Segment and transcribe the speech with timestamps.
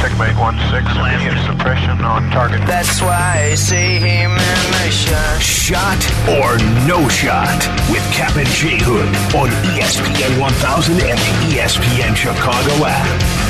[0.00, 2.58] checkmate 1-6, immediate suppression on target.
[2.66, 5.42] That's why I see him in the shot.
[5.42, 6.56] Shot or
[6.88, 7.60] no shot
[7.92, 13.04] with Kap and J Hood on ESPN 1000 and the ESPN Chicago app.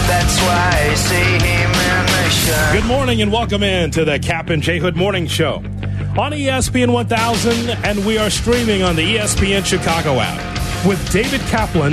[0.09, 2.73] That's why I see him in the shot.
[2.73, 5.63] Good morning and welcome in to the Kap and J Hood Morning Show
[6.19, 11.93] on ESPN 1000, and we are streaming on the ESPN Chicago app with David Kaplan,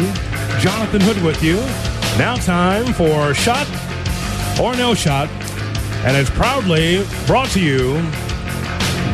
[0.60, 1.58] Jonathan Hood with you.
[2.18, 3.68] Now, time for Shot
[4.62, 5.30] or No Shot,
[6.06, 7.94] and it's proudly brought to you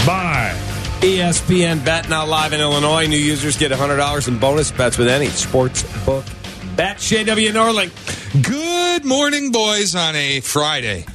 [0.05, 0.57] by.
[1.01, 3.07] ESPN Bet now live in Illinois.
[3.07, 6.23] New users get $100 in bonus bets with any sports book
[6.77, 6.97] bet.
[6.97, 7.91] JW Norling.
[8.41, 11.05] Good morning, boys, on a Friday.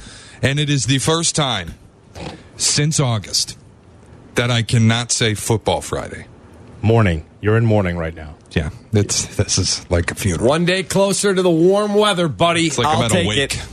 [0.41, 1.73] And it is the first time
[2.55, 3.57] since August
[4.35, 6.27] that I cannot say football Friday.
[6.81, 7.25] Morning.
[7.41, 8.35] You're in morning right now.
[8.51, 10.47] Yeah, it's, this is like a funeral.
[10.47, 12.67] One day closer to the warm weather, buddy.
[12.67, 13.53] It's like I'll I'm at a take wake.
[13.55, 13.67] it.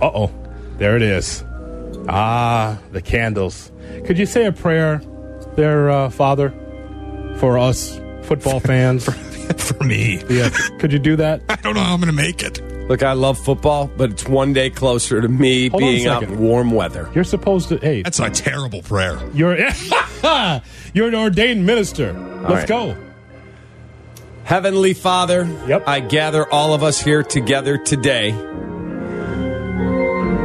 [0.00, 0.30] Uh oh.
[0.78, 1.44] There it is.
[2.08, 3.70] Ah, the candles.
[4.06, 5.02] Could you say a prayer
[5.56, 6.50] there, uh, Father,
[7.38, 9.08] for us football fans?
[9.58, 10.22] For me.
[10.28, 10.50] yeah.
[10.78, 11.42] Could you do that?
[11.48, 12.60] I don't know how I'm going to make it.
[12.88, 16.38] Look, I love football, but it's one day closer to me Hold being out in
[16.38, 17.10] warm weather.
[17.14, 17.78] You're supposed to.
[17.78, 19.18] Hey, That's a terrible prayer.
[19.34, 19.56] you're
[20.94, 22.12] you're an ordained minister.
[22.42, 22.68] Let's right.
[22.68, 22.96] go.
[24.44, 25.84] Heavenly Father, Yep.
[25.86, 28.32] I gather all of us here together today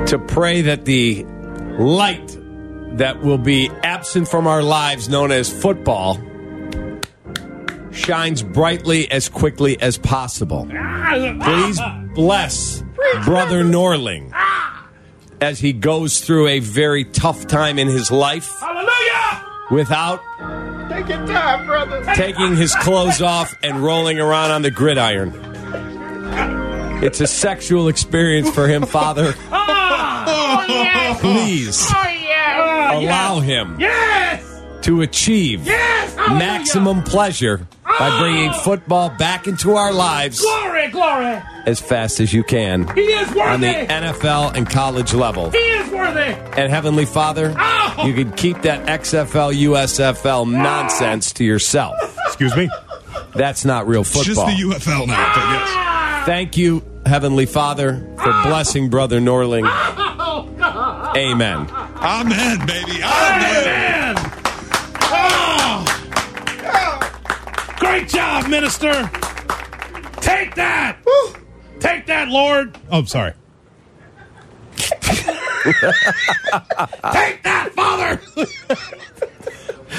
[0.08, 1.24] to pray that the
[1.80, 2.38] light
[2.98, 6.20] that will be absent from our lives, known as football,
[7.92, 10.66] shines brightly as quickly as possible.
[10.66, 11.80] Please
[12.16, 12.84] bless
[13.26, 14.32] Brother Norling
[15.42, 19.46] as he goes through a very tough time in his life Hallelujah!
[19.72, 20.22] without
[21.28, 22.04] time, brother.
[22.16, 25.34] taking his clothes off and rolling around on the gridiron.
[27.04, 29.34] It's a sexual experience for him, Father.
[30.70, 33.78] Oh, Please oh, uh, allow him
[34.82, 38.20] to achieve maximum pleasure by oh.
[38.20, 41.42] bringing football back into our lives Glory, glory!
[41.66, 43.42] as fast as you can He is worthy.
[43.42, 45.52] on the NFL and college level.
[45.52, 46.36] he is worthy.
[46.60, 47.50] And Heavenly Father,
[48.06, 51.96] you can keep that XFL, USFL nonsense to yourself.
[52.28, 52.70] Excuse me.
[53.36, 54.48] That's not real football.
[54.50, 55.70] It's just the UFL now, but yes.
[55.70, 56.24] Ah.
[56.26, 58.46] Thank you, Heavenly Father, for ah.
[58.48, 59.64] blessing Brother Norling.
[59.66, 60.03] Ah.
[61.16, 61.68] Amen.
[61.70, 63.02] Amen, baby.
[63.04, 63.66] Amen.
[63.66, 64.16] Man!
[65.02, 65.86] Oh!
[67.78, 68.92] Great job, minister.
[70.22, 70.98] Take that.
[71.80, 72.78] Take that, Lord.
[72.92, 73.34] Oh, sorry.
[74.78, 75.04] Take
[77.44, 78.20] that, Father.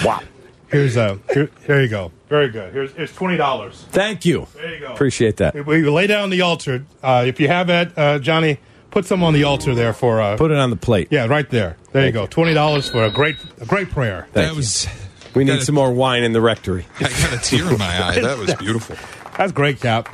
[0.05, 0.21] Wow.
[0.69, 1.21] Here's a.
[1.33, 2.11] Here, here you go.
[2.29, 2.73] Very good.
[2.73, 3.85] Here's, here's twenty dollars.
[3.91, 4.49] Thank you.
[4.55, 4.93] There you go.
[4.93, 5.55] Appreciate that.
[5.67, 6.85] We lay down the altar.
[7.03, 8.59] Uh, if you have it, uh, Johnny,
[8.95, 10.23] put some on the altar there for.
[10.23, 11.09] Uh, Put it on the plate.
[11.11, 11.77] yeah, right there.
[11.93, 12.27] There you go.
[12.27, 14.27] Twenty dollars for a great, a great prayer.
[14.33, 14.87] That was.
[15.35, 16.87] We need Gotta- some more wine in the rectory.
[17.01, 18.21] I got a tear in my eye.
[18.23, 18.97] That was beautiful.
[19.37, 20.09] That's great, Kap.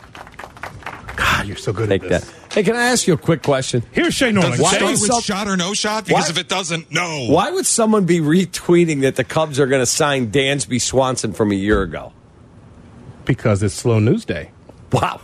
[1.17, 2.35] God, you're so good Take at that.
[2.53, 3.83] Hey, can I ask you a quick question?
[3.93, 4.53] Here's Shane Norling.
[4.53, 6.07] Does it Why start with some- shot or no shot?
[6.07, 7.27] Because Why- if it doesn't, no.
[7.29, 11.53] Why would someone be retweeting that the Cubs are going to sign Dansby Swanson from
[11.53, 12.13] a year ago?
[13.27, 14.51] Because it's slow news day.
[14.91, 15.21] Wow.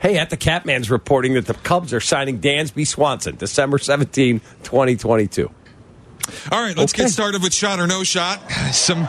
[0.00, 5.50] Hey, at the Catman's reporting that the Cubs are signing Dansby Swanson December 17, 2022.
[6.52, 7.04] All right, let's Okay.
[7.04, 8.40] get started with shot or no shot.
[8.72, 9.08] Some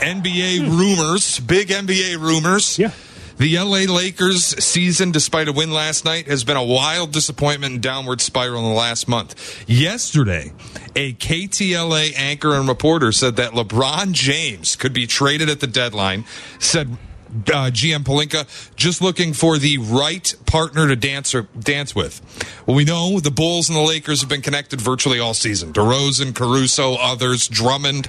[0.00, 2.78] NBA rumors, big NBA rumors.
[2.78, 2.92] Yeah.
[3.36, 7.82] The LA Lakers season, despite a win last night, has been a wild disappointment and
[7.82, 9.64] downward spiral in the last month.
[9.66, 10.52] Yesterday,
[10.94, 16.24] a KTLA anchor and reporter said that LeBron James could be traded at the deadline.
[16.58, 16.98] Said
[17.30, 18.46] uh, GM Pelinka
[18.76, 22.20] just looking for the right partner to dance or dance with.
[22.66, 25.72] Well, we know the Bulls and the Lakers have been connected virtually all season.
[25.72, 28.08] DeRozan, Caruso, others, Drummond,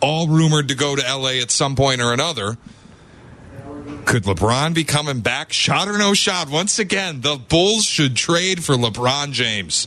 [0.00, 2.56] all rumored to go to LA at some point or another.
[4.04, 5.52] Could LeBron be coming back?
[5.52, 6.50] Shot or no shot?
[6.50, 9.86] Once again, the Bulls should trade for LeBron James.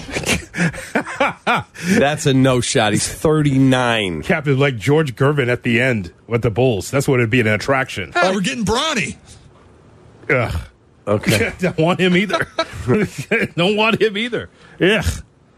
[1.98, 2.92] That's a no shot.
[2.92, 4.22] He's 39.
[4.22, 6.90] Kap is like George Gervin at the end with the Bulls.
[6.90, 8.12] That's what it'd be an attraction.
[8.14, 9.18] Oh, we're getting brawny.
[10.28, 10.60] Ugh.
[11.06, 11.52] Okay.
[11.58, 12.46] Don't want him either.
[13.56, 14.50] Don't want him either.
[14.80, 15.04] Ugh.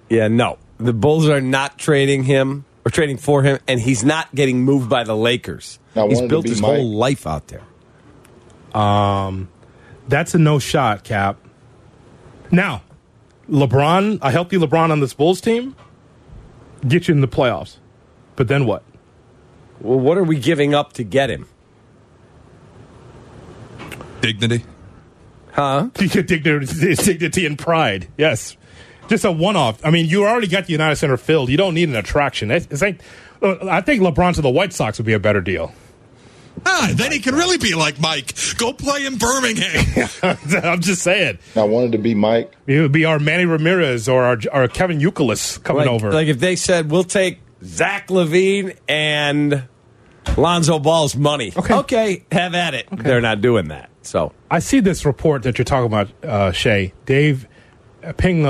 [0.08, 0.58] Yeah, no.
[0.78, 4.88] The Bulls are not trading him or trading for him, and he's not getting moved
[4.88, 5.78] by the Lakers.
[5.94, 6.70] I He's built his Mike.
[6.76, 7.62] whole life out there.
[8.80, 9.48] Um,
[10.08, 11.38] That's a no shot, Kap.
[12.50, 12.82] Now,
[13.52, 15.76] LeBron, a healthy LeBron on this Bulls team,
[16.88, 17.76] get you in the playoffs.
[18.34, 18.82] But then what?
[19.80, 21.46] Well, what are we giving up to get him?
[24.22, 24.64] Dignity.
[25.52, 25.90] Huh?
[25.94, 28.08] dignity, dignity and pride.
[28.16, 28.56] Yes,
[29.08, 29.84] just a one-off.
[29.84, 31.50] I mean, you already got the United Center filled.
[31.50, 32.50] You don't need an attraction.
[32.50, 33.02] It's, it's like,
[33.42, 35.74] I think LeBron to the White Sox would be a better deal.
[36.64, 38.34] Ah, then he can really be like Mike.
[38.58, 40.08] Go play in Birmingham.
[40.64, 42.52] I'm just saying, I wanted to be Mike.
[42.66, 46.12] it would be our Manny Ramirez or our, our Kevin Youkilis coming Like, over.
[46.12, 49.68] like if they said we'll take Zach LaVine and
[50.36, 51.52] Lonzo Ball's money.
[51.56, 51.74] Okay.
[51.74, 52.86] okay, have at it.
[52.92, 53.90] They're not doing that.
[54.02, 56.92] So I see this report that you're talking about, uh, Shay.
[57.06, 57.46] Dave
[58.16, 58.42] Ping,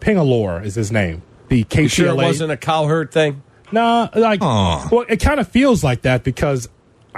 [0.00, 1.22] Pingalore is his name.
[1.48, 1.82] The KTLA.
[1.82, 3.42] you sure it wasn't a cowherd thing?
[3.72, 4.88] No, like, Aw.
[4.90, 6.68] well, it kind of feels like that because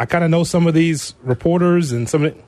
[0.01, 2.45] I kind of know some of these reporters and some of it.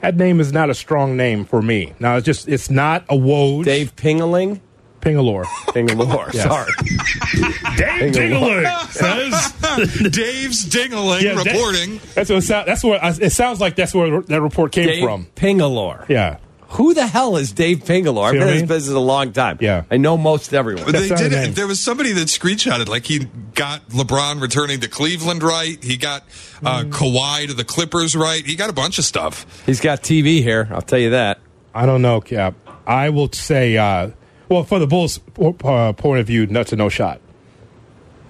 [0.00, 1.92] That name is not a strong name for me.
[2.00, 3.64] Now, it's just, it's not a Woj.
[3.64, 4.60] Dave Pingaling.
[5.00, 5.44] Pingalore.
[5.44, 6.32] Pingalore.
[6.32, 6.44] Yes.
[6.44, 6.72] Sorry.
[7.76, 10.10] Dave Pingalore says.
[10.12, 12.00] Dave's Dingling Yeah, that- reporting.
[12.14, 13.76] that's what it, sound, that's what it sounds like.
[13.76, 15.26] That's where that report came Dave from.
[15.36, 16.08] Pingalore.
[16.08, 16.38] Yeah.
[16.74, 18.26] Who the hell is Dave Pingalore?
[18.26, 18.68] I've been I in this mean?
[18.68, 19.58] business a long time.
[19.60, 19.84] Yeah.
[19.90, 20.84] I know most everyone.
[20.84, 21.50] But they not a did name.
[21.50, 21.54] it.
[21.54, 25.82] There was somebody that screenshotted like he got LeBron returning to Cleveland right.
[25.82, 26.22] He got
[26.64, 26.90] uh, Mm.
[26.90, 28.44] Kawhi to the Clippers right.
[28.44, 29.64] He got a bunch of stuff.
[29.66, 30.68] He's got TV here.
[30.72, 31.38] I'll tell you that.
[31.74, 32.54] I don't know, Kap.
[32.86, 34.10] I will say, uh,
[34.48, 35.20] well, for the Bulls'
[35.64, 37.20] uh, point of view, that's a no shot.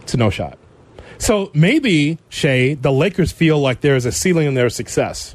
[0.03, 0.59] It's a no shot.
[1.19, 5.35] So maybe, Shay, the Lakers feel like there's a ceiling in their success.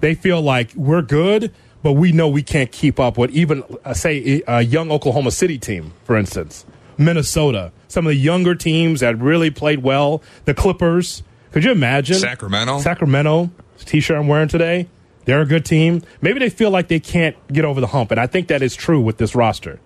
[0.00, 1.52] They feel like we're good,
[1.82, 5.58] but we know we can't keep up with even, uh, say, a young Oklahoma City
[5.58, 6.64] team, for instance,
[6.96, 11.22] Minnesota, some of the younger teams that really played well, the Clippers.
[11.50, 12.16] Could you imagine?
[12.16, 12.80] Sacramento.
[12.80, 14.88] Sacramento, t-shirt I'm wearing today.
[15.24, 16.02] They're a good team.
[16.20, 18.74] Maybe they feel like they can't get over the hump, and I think that is
[18.74, 19.78] true with this roster.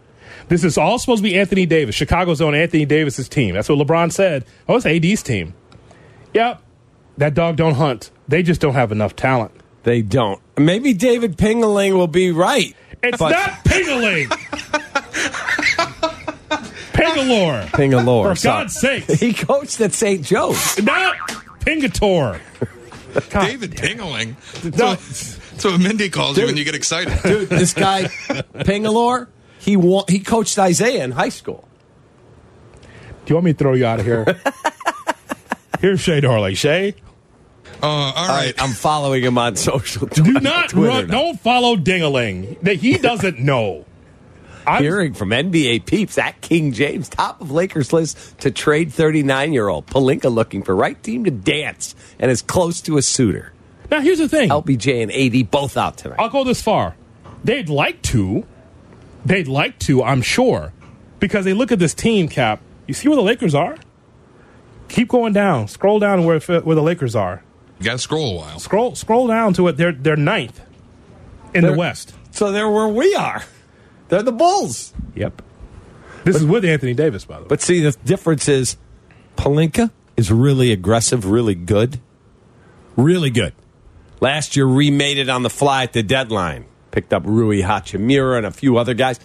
[0.48, 3.54] This is all supposed to be Anthony Davis, Chicago's own Anthony Davis's team.
[3.54, 4.44] That's what LeBron said.
[4.68, 5.54] Oh, it's AD's team.
[6.34, 6.62] Yep,
[7.18, 8.10] that dog don't hunt.
[8.28, 9.52] They just don't have enough talent.
[9.82, 10.40] They don't.
[10.58, 12.74] Maybe David Pingaling will be right.
[13.02, 14.28] It's But- not Pingaling.
[16.92, 17.66] Pingalore.
[17.66, 18.30] Pingalore.
[18.30, 18.62] For sorry.
[18.64, 19.04] God's sake.
[19.04, 20.22] He coached at St.
[20.24, 20.80] Joe's.
[20.82, 21.16] Not
[21.60, 22.40] Pingator.
[23.30, 24.36] God, David Pingling.
[24.64, 24.94] No.
[24.94, 27.12] That's what Mindy calls you when you get excited.
[27.22, 29.28] Dude, this guy, Pingalore,
[29.58, 31.66] he wa- he coached Isaiah in high school.
[32.82, 32.88] Do
[33.32, 34.24] you want me to throw you out of here?
[35.80, 36.54] Here's Shay Darley.
[36.54, 36.94] Shay,
[37.82, 38.46] Uh, all All right.
[38.46, 40.06] right, I'm following him on social.
[40.06, 41.12] do not run, now.
[41.12, 42.60] don't follow Dingaling.
[42.62, 43.84] That he doesn't know.
[44.66, 49.52] I'm, Hearing from NBA peeps at King James, top of Lakers list to trade 39
[49.52, 53.52] year old Pelinka looking for right team to dance and is close to a suitor.
[53.92, 54.48] now here's the thing.
[54.50, 56.16] LBJ and AD both out tonight.
[56.18, 56.96] I'll go this far.
[57.44, 58.44] They'd like to.
[59.24, 60.72] They'd like to, I'm sure,
[61.20, 62.60] because they look at this team cap.
[62.88, 63.76] You see where the Lakers are?
[64.88, 65.68] Keep going down.
[65.68, 67.42] Scroll down where where the Lakers are.
[67.78, 68.58] You got to scroll a while.
[68.58, 69.76] Scroll scroll down to it.
[69.76, 70.60] They're they're ninth
[71.54, 72.14] in the They're- West.
[72.30, 73.42] So they're where we are.
[74.08, 74.92] They're the Bulls.
[75.14, 75.42] Yep.
[76.24, 77.48] This is with Anthony Davis, by the way.
[77.48, 78.76] But see, the difference is
[79.36, 82.00] Pelinka is really aggressive, really good.
[82.96, 83.52] Really good.
[84.20, 86.64] Last year, remade it on the fly at the deadline.
[86.90, 89.20] Picked up Rui Hachimura and a few other guys.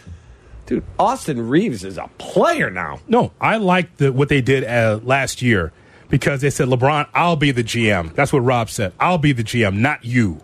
[0.65, 2.99] Dude, Austin Reaves is a player now.
[3.07, 5.71] No, I like the what they did uh, last year
[6.11, 8.13] because they said, LeBron, I'll be the GM.
[8.13, 8.93] That's what Rob said.
[8.99, 10.41] I'll be the GM, not you.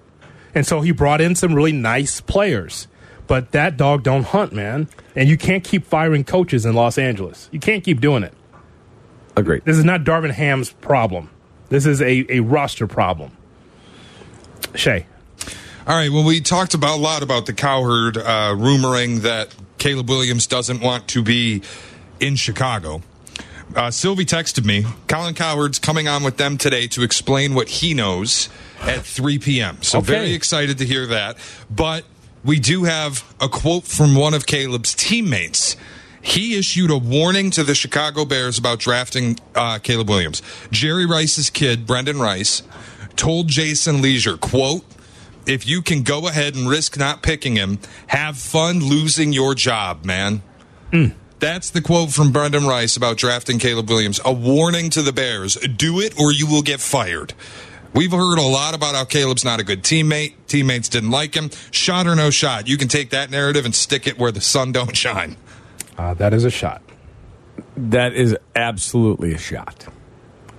[0.56, 2.88] And so he brought in some really nice players.
[3.28, 4.88] But that dog don't hunt, man.
[5.16, 7.50] And you can't keep firing coaches in Los Angeles.
[7.52, 8.34] You can't keep doing it.
[9.36, 9.66] Agreed.
[9.66, 11.30] This is not Darvin Ham's problem.
[11.70, 13.36] This is a, a roster problem.
[14.74, 15.06] Shay.
[15.86, 16.10] All right.
[16.10, 20.80] Well, we talked about a lot about the cowherd uh, rumoring that Caleb Williams doesn't
[20.80, 21.62] want to be
[22.22, 23.02] in Chicago.
[23.76, 24.86] Uh, Silvy texted me.
[25.08, 28.50] Colin Cowherd's coming on with them today to explain what he knows
[28.82, 29.82] at 3 p.m.
[29.82, 30.08] So Okay.
[30.08, 31.38] very excited to hear that.
[31.70, 32.06] But
[32.44, 35.76] we do have a quote from one of Caleb's teammates.
[36.22, 40.42] He issued a warning to the Chicago Bears about drafting uh, Caleb Williams.
[40.72, 42.64] Jerry Rice's kid, Brendan Rice,
[43.16, 44.84] told Jason Leisure, quote,
[45.46, 50.04] if you can go ahead and risk not picking him, have fun losing your job,
[50.04, 50.42] man.
[51.40, 54.20] That's the quote from Brendan Rice about drafting Caleb Williams.
[54.26, 57.34] A warning to the Bears do it or you will get fired.
[57.94, 60.34] We've heard a lot about how Caleb's not a good teammate.
[60.48, 61.52] Teammates didn't like him.
[61.72, 62.68] Shot or no shot.
[62.68, 65.38] You can take that narrative and stick it where the sun don't shine.
[65.98, 66.82] Uh, that is a shot.
[67.76, 69.88] That is absolutely a shot.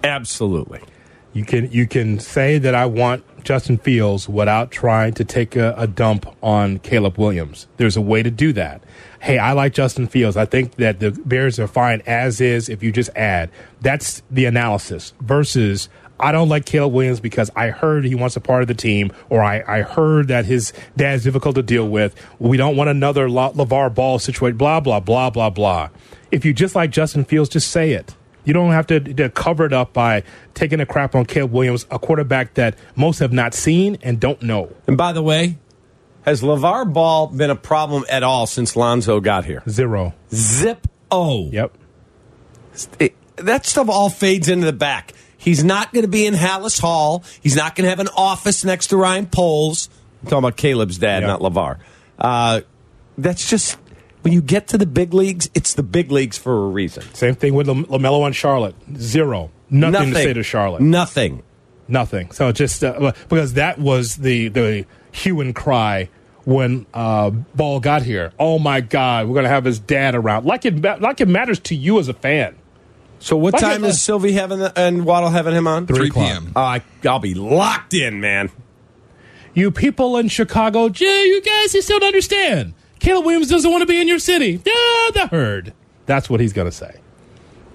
[0.05, 0.81] Absolutely.
[1.33, 5.75] You can you can say that I want Justin Fields without trying to take a,
[5.77, 7.67] a dump on Caleb Williams.
[7.77, 8.83] There's a way to do that.
[9.21, 10.37] Hey, I like Justin Fields.
[10.37, 13.51] I think that the Bears are fine as is if you just add.
[13.81, 15.89] That's the analysis versus
[16.21, 19.13] I don't like Caleb Williams because I heard he wants a part of the team,
[19.29, 22.15] or I, I heard that his dad's difficult to deal with.
[22.39, 25.91] We don't want another La- LeVar Ball situation, blah, blah, blah, blah, blah.
[26.31, 28.15] If you just like Justin Fields, just say it.
[28.45, 30.23] You don't have to, to cover it up by
[30.55, 34.41] taking a crap on Caleb Williams, a quarterback that most have not seen and don't
[34.43, 34.75] know.
[34.87, 35.59] And by the way,
[36.23, 39.63] has LeVar Ball been a problem at all since Lonzo got here?
[39.69, 40.15] Zero.
[40.33, 41.51] Zip O.
[41.51, 41.77] Yep.
[42.99, 45.13] It- that stuff all fades into the back.
[45.37, 47.23] He's not going to be in Halas Hall.
[47.41, 49.89] He's not going to have an office next to Ryan Poles.
[50.23, 51.29] I'm talking about Caleb's dad, Yeah.
[51.29, 51.79] not LeVar.
[52.19, 52.61] Uh,
[53.17, 53.79] that's just,
[54.23, 57.05] when you get to the big leagues, it's the big leagues for a reason.
[57.15, 58.75] Same thing with LaMelo and Charlotte.
[58.97, 59.51] Zero.
[59.71, 60.83] Nothing, to say to Charlotte.
[60.83, 61.45] Nothing.
[61.87, 62.33] Nothing.
[62.33, 66.09] So just uh, because that was the the hue and cry
[66.45, 68.33] when uh, Ball got here.
[68.39, 70.47] Oh my God, we're gonna have his dad around.
[70.47, 72.57] Like it like it matters to you as a fan.
[73.21, 75.87] So what Like time it- is Silvy having the, and Waddle having him on?
[75.89, 76.25] 3 o'clock.
[76.27, 76.53] p.m.
[76.55, 78.51] Oh, I, I'll be locked in, man.
[79.55, 82.75] You people in Chicago, gee, you guys you still don't understand.
[83.01, 84.53] Caleb Williams doesn't want to be in your city.
[84.65, 85.73] Yeah, the herd.
[86.07, 87.01] That's what he's gonna say.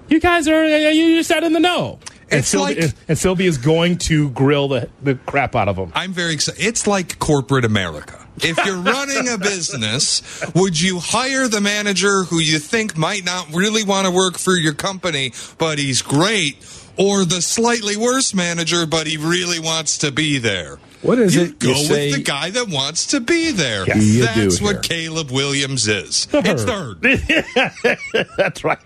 [0.08, 1.98] You guys are uh, you just out in the know.
[2.30, 5.76] And It's Silvy, like- and Silvy is going to grill the, the crap out of
[5.76, 5.92] him.
[5.94, 6.64] I'm very excited.
[6.64, 8.20] It's like corporate America.
[8.38, 13.54] If you're running a business, would you hire the manager who you think might not
[13.54, 16.56] really want to work for your company, but he's great,
[16.96, 20.78] or the slightly worse manager, but he really wants to be there?
[21.02, 23.86] What is you it Go you with say- the guy that wants to be there.
[23.86, 24.34] Yes.
[24.34, 25.04] That's what here.
[25.04, 26.26] Caleb Williams is.
[26.26, 28.26] The It's third.
[28.36, 28.78] That's right.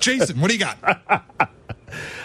[0.00, 1.50] Jason, what do you got?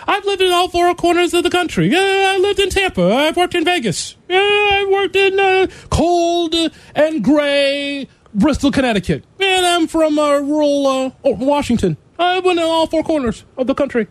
[0.08, 1.88] I've lived in all four corners of the country.
[1.88, 3.14] Yeah, I lived in Tampa.
[3.14, 4.16] I've worked in Vegas.
[4.28, 6.56] Yeah, I've worked in uh, cold
[6.96, 9.24] and gray Bristol, Connecticut.
[9.40, 11.98] And I'm from uh, rural uh, oh, Washington.
[12.18, 14.08] I've been in all four corners of the country.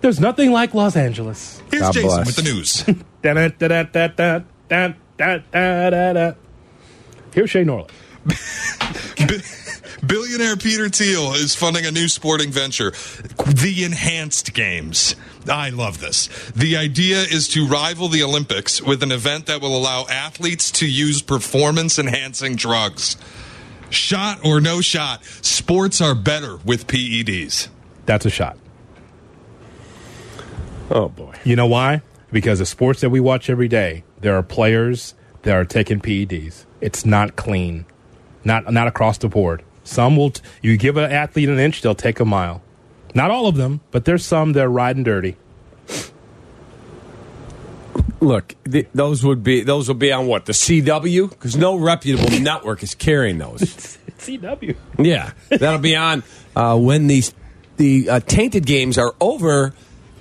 [0.00, 1.62] There's nothing like Los Angeles.
[1.70, 2.26] Here's God Jason bless.
[2.26, 2.84] with the news.
[7.34, 7.92] Here's Shay Norland.
[10.06, 12.90] Billionaire Peter Thiel is funding a new sporting venture,
[13.46, 15.14] the Enhanced Games.
[15.48, 16.28] I love this.
[16.52, 20.90] The idea is to rival the Olympics with an event that will allow athletes to
[20.90, 23.18] use performance enhancing drugs.
[23.90, 27.68] Shot or no shot, sports are better with PEDs.
[28.06, 28.56] That's a shot.
[30.90, 31.36] Oh, boy.
[31.44, 32.02] You know why?
[32.32, 36.64] Because the sports that we watch every day, there are players that are taking PEDs.
[36.80, 37.84] It's not clean,
[38.44, 39.62] not not across the board.
[39.90, 40.30] Some will.
[40.30, 42.62] T- you give an athlete an inch, they'll take a mile.
[43.12, 45.36] Not all of them, but there's some that are riding dirty.
[48.20, 52.30] Look, th- those would be those will be on what the CW because no reputable
[52.40, 53.60] network is carrying those.
[54.18, 54.76] CW.
[54.98, 56.22] Yeah, that'll be on
[56.54, 57.34] uh, when these
[57.76, 59.74] the uh, tainted games are over.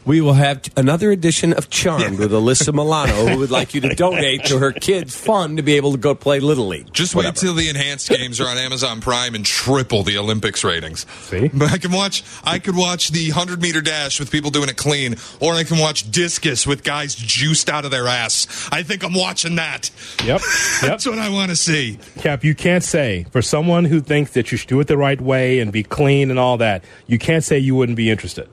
[0.09, 3.89] We will have another edition of Charmed with Alyssa Milano, who would like you to
[3.95, 6.91] donate to her kids' fund to be able to go play Little League.
[6.91, 7.33] Just Whatever.
[7.33, 11.05] wait till the enhanced games are on Amazon Prime and triple the Olympics ratings.
[11.27, 11.49] See?
[11.49, 14.77] But I can watch I could watch the 100 meter dash with people doing it
[14.77, 18.67] clean or I can watch discus with guys juiced out of their ass.
[18.71, 19.91] I think I'm watching that.
[20.25, 20.41] Yep.
[20.79, 20.89] Yep.
[20.89, 21.99] That's what I want to see.
[22.17, 25.19] Kap, you can't say for someone who thinks that you should do it the right
[25.21, 26.83] way and be clean and all that.
[27.05, 28.49] You can't say you wouldn't be interested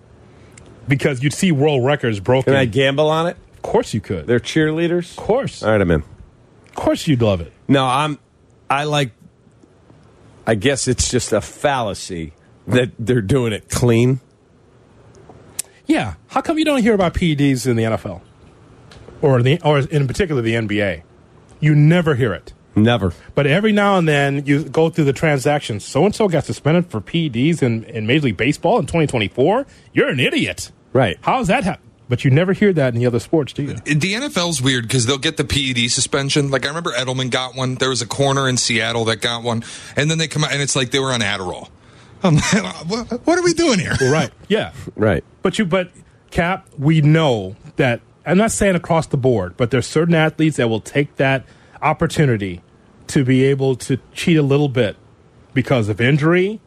[0.88, 2.52] because you'd see world records broken.
[2.52, 3.37] Can I gamble on it?
[3.55, 4.26] of course you could.
[4.26, 5.11] They're cheerleaders.
[5.11, 5.62] of course.
[5.62, 6.02] All right, I'm in.
[6.69, 7.52] Of course you'd love it.
[7.69, 8.19] No, I'm.
[8.71, 9.11] I like.
[10.47, 12.33] I guess it's just a fallacy
[12.69, 14.21] that they're doing it clean.
[15.87, 16.14] Yeah.
[16.28, 18.21] How come you don't hear about PEDs in the NFL,
[19.23, 21.02] or the or in particular the NBA?
[21.59, 22.52] You never hear it.
[22.76, 23.14] Never.
[23.35, 25.85] But every now and then you go through the transactions.
[25.85, 29.66] So and so got suspended for PEDs in, in Major League Baseball in 2024.
[29.95, 30.71] You're an idiot.
[30.97, 31.19] Right.
[31.21, 31.91] How's that happen?
[32.09, 33.75] But you never hear that in the other sports, do you?
[33.75, 36.50] The NFL's weird because they'll get the PED suspension.
[36.50, 37.75] Like I remember Edelman got one.
[37.75, 39.62] There was a corner in Seattle that got one,
[39.97, 41.69] and then they come out and it's like they were on Adderall.
[42.23, 42.53] I'm like,
[42.88, 43.95] what, what are we doing here?
[44.00, 44.31] Right.
[44.49, 44.73] Yeah.
[44.97, 45.23] Right.
[45.43, 45.91] But you, but
[46.31, 48.00] Kap, we know that.
[48.25, 51.45] I'm not saying across the board, but there's certain athletes that will take that
[51.83, 52.62] opportunity
[53.09, 54.97] to be able to cheat a little bit
[55.55, 56.61] because of injury.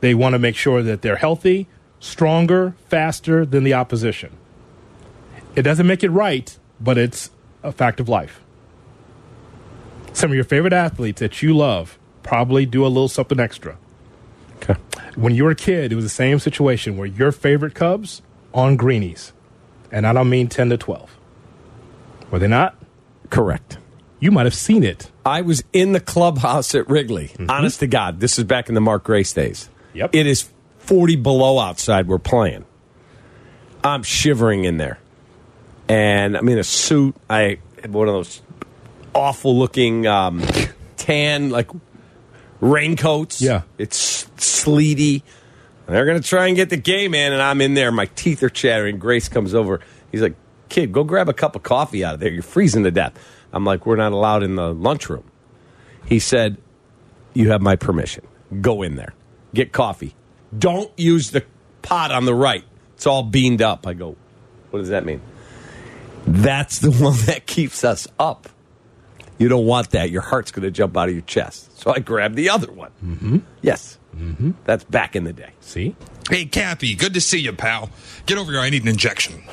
[0.00, 1.68] They want to make sure that they're healthy,
[2.06, 4.36] stronger, faster than the opposition.
[5.54, 7.30] It doesn't make it right, but it's
[7.62, 8.40] a fact of life.
[10.12, 13.76] Some of your favorite athletes that you love probably do a little something extra
[14.62, 14.74] Okay.
[15.14, 18.22] when you were a kid, it was the same situation where your favorite Cubs
[18.54, 19.32] on greenies,
[19.92, 21.14] and I don't mean ten to twelve.
[22.30, 22.74] Were they not?
[23.30, 23.78] Correct.
[24.18, 25.10] You might have seen it.
[25.26, 27.28] I was in the clubhouse at Wrigley.
[27.28, 27.50] Mm-hmm.
[27.50, 29.68] Honest to God, this is back in the Mark Grace days.
[29.92, 30.14] Yep.
[30.14, 30.48] It is
[30.86, 32.08] 40 below outside.
[32.08, 32.64] We're playing.
[33.84, 34.98] I'm shivering in there.
[35.88, 37.14] and I'm in a suit.
[37.30, 38.42] I have one of those
[39.14, 40.42] awful looking um,
[40.96, 41.70] tan like
[42.60, 43.40] raincoats.
[43.40, 43.62] Yeah.
[43.78, 45.22] it's sleety.
[45.86, 47.92] They're gonna try and get the game in, and I'm in there.
[47.92, 48.98] My teeth are chattering.
[48.98, 49.80] Grace comes over.
[50.10, 50.34] He's like,
[50.68, 52.32] "Kid, go grab a cup of coffee out of there.
[52.32, 53.12] You're freezing to death."
[53.52, 55.22] I'm like, "We're not allowed in the lunchroom."
[56.06, 56.56] He said,
[57.34, 58.26] "You have my permission.
[58.60, 59.14] Go in there,
[59.54, 60.16] get coffee.
[60.56, 61.44] Don't use the
[61.82, 62.64] pot on the right.
[62.94, 64.16] It's all beamed up." I go,
[64.70, 65.20] "What does that mean?"
[66.26, 68.48] That's the one that keeps us up.
[69.38, 70.10] You don't want that.
[70.10, 71.78] Your heart's going to jump out of your chest.
[71.78, 72.90] So I grabbed the other one.
[73.04, 73.38] Mm-hmm.
[73.60, 73.98] Yes.
[74.16, 74.52] Mm-hmm.
[74.64, 75.50] That's back in the day.
[75.60, 75.94] See?
[76.28, 77.88] Hey, Cappy, good to see you, pal.
[78.26, 78.60] Get over here.
[78.60, 79.42] I need an injection.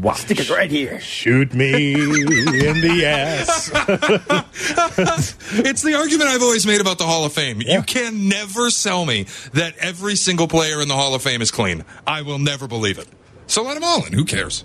[0.00, 0.12] Wow.
[0.14, 0.98] Stick it right here.
[1.00, 3.70] Shoot me in the ass.
[5.58, 7.60] it's the argument I've always made about the Hall of Fame.
[7.60, 11.50] You can never sell me that every single player in the Hall of Fame is
[11.50, 11.84] clean.
[12.06, 13.08] I will never believe it.
[13.46, 14.12] So let them all in.
[14.12, 14.64] Who cares?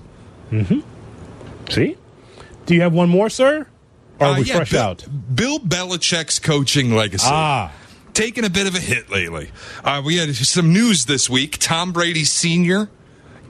[1.70, 1.98] See?
[2.66, 3.68] Do you have one more, sir?
[4.20, 5.06] Or are Uh, we yeah, fresh Bill, out?
[5.36, 7.28] Bill Belichick's coaching legacy.
[7.30, 7.72] Ah.
[8.16, 9.52] Taking a bit of a hit lately.
[9.84, 11.58] Uh, we had some news this week.
[11.60, 12.90] Tom Brady Sr.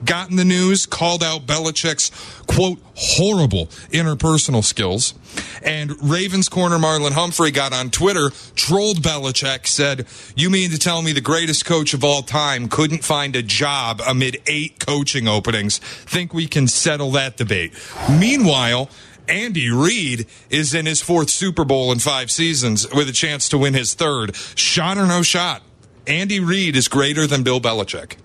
[0.04, 2.10] got in the news, called out Belichick's,
[2.48, 5.14] quote, horrible interpersonal skills.
[5.62, 10.04] And Ravens corner Marlon Humphrey got on Twitter, trolled Belichick, said,
[10.34, 14.02] You mean to tell me the greatest coach of all time couldn't find a job
[14.04, 15.78] amid eight coaching openings?
[15.78, 17.72] Think we can settle that debate.
[18.10, 18.90] Meanwhile,
[19.28, 23.58] Andy Reid is in his fourth Super Bowl in five seasons with a chance to
[23.58, 24.34] win his third.
[24.36, 25.62] Shot or no shot.
[26.06, 28.16] Andy Reid is greater than Bill Belichick.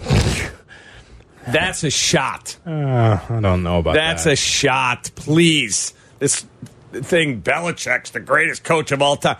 [1.46, 2.56] That's a shot.
[2.66, 4.08] Uh, I don't know about that.
[4.08, 4.32] That's that.
[4.32, 5.10] a shot.
[5.14, 5.94] Please.
[6.18, 6.44] This
[6.92, 9.38] thing, Belichick's the greatest coach of all time.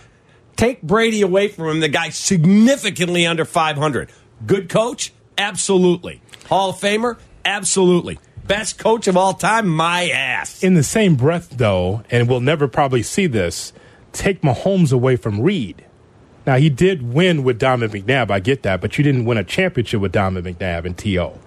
[0.56, 4.10] Take Brady away from him, the guy significantly under 500.
[4.46, 5.12] Good coach?
[5.38, 6.20] Absolutely.
[6.48, 7.18] Hall of Famer?
[7.44, 8.18] Absolutely.
[8.46, 9.68] Best coach of all time?
[9.68, 10.62] My ass.
[10.62, 13.72] in the same breath, though, and we'll never probably see this,
[14.12, 15.84] take Mahomes away from Reid.
[16.46, 18.30] Now, he did win with Donovan McNabb.
[18.30, 21.38] I get that, but you didn't win a championship with Donovan McNabb and T.O.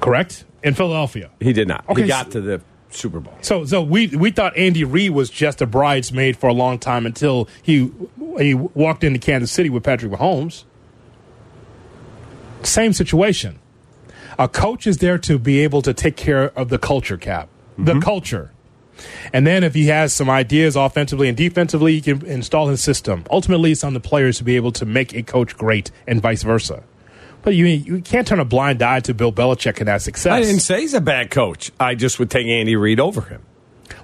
[0.00, 0.44] Correct?
[0.62, 1.30] In Philadelphia.
[1.40, 1.86] He did not.
[1.88, 3.34] Okay, he got so- to the Super Bowl.
[3.42, 7.04] So, so we we thought Andy Reid was just a bridesmaid for a long time
[7.04, 7.90] until he
[8.38, 10.64] he walked into Kansas City with Patrick Mahomes.
[12.62, 13.58] Same situation.
[14.38, 17.92] A coach is there to be able to take care of the culture cap, the
[17.92, 18.00] mm-hmm.
[18.00, 18.52] culture.
[19.32, 23.24] And then if he has some ideas offensively and defensively, he can install his system.
[23.30, 26.42] Ultimately, it's on the players to be able to make a coach great and vice
[26.42, 26.82] versa.
[27.42, 30.32] But you you can't turn a blind eye to Bill Belichick and that success.
[30.32, 31.70] I didn't say he's a bad coach.
[31.78, 33.42] I just would take Andy Reid over him.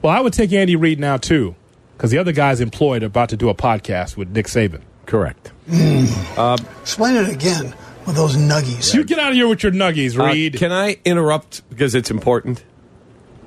[0.02, 1.54] Well, I would take Andy Reid now too,
[1.96, 4.82] because the other guy's employed are about to do a podcast with Nick Saban.
[5.06, 5.52] Correct.
[5.68, 6.38] Mm.
[6.38, 7.74] Uh, Explain it again
[8.06, 8.94] with those nuggies.
[8.94, 10.56] You get out of here with your nuggies, Uh, Reid.
[10.58, 12.62] can I interrupt because it's important?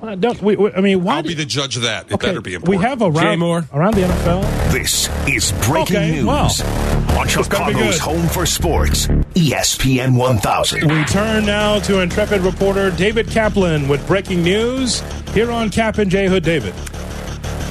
[0.00, 1.16] Uh, don't, we, we- I mean, why?
[1.16, 2.06] I'll do- be the judge of that.
[2.06, 2.78] It okay, better be important.
[2.80, 3.64] we have around Jay Moore.
[3.72, 4.42] around the NFL.
[4.72, 8.00] This is breaking Okay, news well, on better be Chicago's good.
[8.00, 10.88] home for sports, ESPN 1000.
[10.88, 15.00] We turn now to intrepid reporter David Kaplan with breaking news
[15.34, 16.44] here on Kap and J Hood.
[16.44, 16.74] David,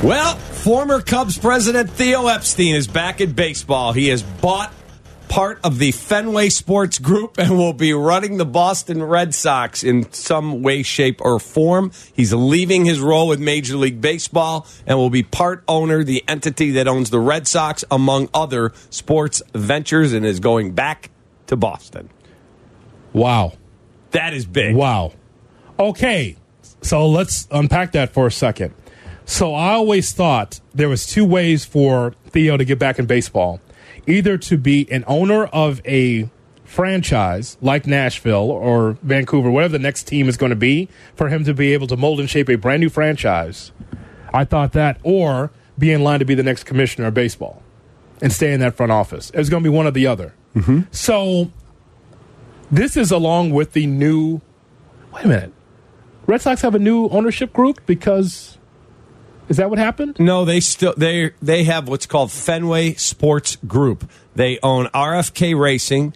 [0.03, 3.93] Well, former Cubs president Theo Epstein is back in baseball.
[3.93, 4.73] He has bought
[5.29, 10.11] part of the Fenway Sports Group and will be running the Boston Red Sox in
[10.13, 11.91] some way, shape, or form.
[12.13, 16.71] He's leaving his role with Major League Baseball and will be part owner, the entity
[16.71, 21.09] that owns the Red Sox, among other sports ventures, and is going back
[21.47, 22.09] to Boston.
[23.13, 23.53] wow,
[24.11, 24.75] That is big.
[24.75, 25.13] wow.
[25.79, 26.35] Okay,
[26.81, 28.73] so let's unpack that for a second.
[29.25, 33.59] So I always thought there was two ways for Theo to get back in baseball,
[34.07, 36.29] either to be an owner of a
[36.63, 41.43] franchise like Nashville or Vancouver, whatever the next team is going to be, for him
[41.43, 43.71] to be able to mold and shape a brand new franchise.
[44.33, 47.61] I thought that, or be in line to be the next commissioner of baseball
[48.21, 49.29] and stay in that front office.
[49.29, 50.33] It was going to be one or the other.
[50.55, 50.81] Mm-hmm.
[50.91, 51.51] So
[52.71, 54.41] this is along with the new.
[55.13, 55.53] Wait a minute.
[56.25, 58.56] Red Sox have a new ownership group because
[59.49, 60.17] is that what happened?
[60.19, 64.09] No, they still they they have what's called Fenway Sports Group.
[64.35, 66.13] They own RFK Racing,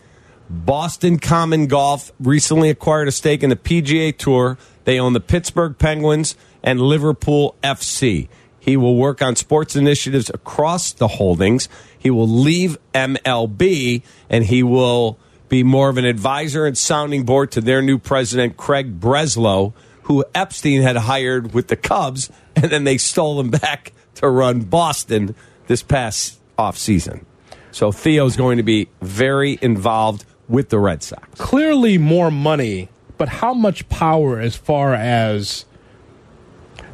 [0.51, 4.57] Boston Common Golf recently acquired a stake in the PGA Tour.
[4.83, 8.27] They own the Pittsburgh Penguins and Liverpool FC.
[8.59, 11.69] He will work on sports initiatives across the holdings.
[11.97, 15.17] He will leave MLB and he will
[15.47, 20.25] be more of an advisor and sounding board to their new president, Craig Breslow, who
[20.35, 22.29] Epstein had hired with the Cubs,
[22.63, 25.35] and then they stole him back to run Boston
[25.67, 27.25] this past offseason.
[27.71, 31.39] So Theo's going to be very involved with the Red Sox.
[31.39, 32.89] Clearly more money
[33.21, 35.65] but how much power as far as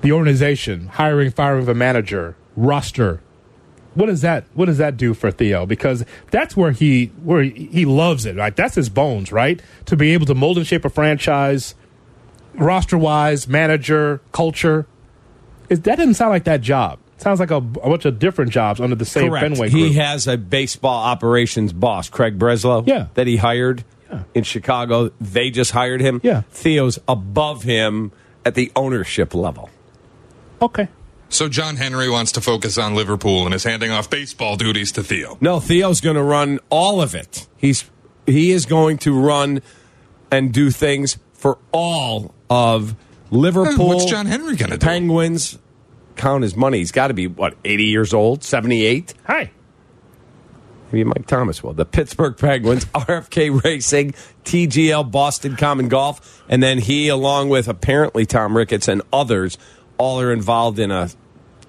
[0.01, 3.21] the organization hiring, firing of a manager, roster?
[3.93, 5.65] What does that What does that do for Theo?
[5.65, 8.36] Because that's where he where he loves it.
[8.36, 9.32] Right, that's his bones.
[9.32, 11.75] Right, to be able to mold and shape a franchise,
[12.56, 14.86] roster wise, manager, culture.
[15.69, 16.99] Is that doesn't sound like that job?
[17.17, 19.43] Sounds like a, a bunch of different jobs under the same Correct.
[19.56, 23.08] Fenway He has a baseball operations boss, Craig Breslow, Yeah.
[23.15, 24.23] that he hired yeah.
[24.36, 25.12] in Chicago.
[25.19, 26.21] They just hired him.
[26.23, 26.41] Yeah.
[26.51, 28.12] Theo's above him
[28.45, 29.69] at the ownership level.
[30.62, 30.88] okay.
[31.30, 35.03] So John Henry wants to focus on Liverpool and is handing off baseball duties to
[35.03, 35.38] Theo.
[35.41, 37.47] No, Theo's going to run all of it.
[37.58, 37.84] He's
[38.25, 39.62] he is going to run
[40.32, 42.95] and do things for all of
[43.31, 43.87] Liverpool.
[43.87, 44.85] What's John Henry going to do?
[44.85, 45.57] Penguins
[46.15, 46.79] count his money.
[46.79, 49.13] He's got to be what eighty years old, seventy eight.
[49.25, 49.51] Hi.
[50.91, 51.73] Maybe Mike Thomas will.
[51.73, 54.13] The Pittsburgh Penguins, RFK Racing,
[54.45, 59.57] TGL, Boston Common Golf, and then he, along with apparently Tom Ricketts and others,
[59.97, 61.09] all are involved in a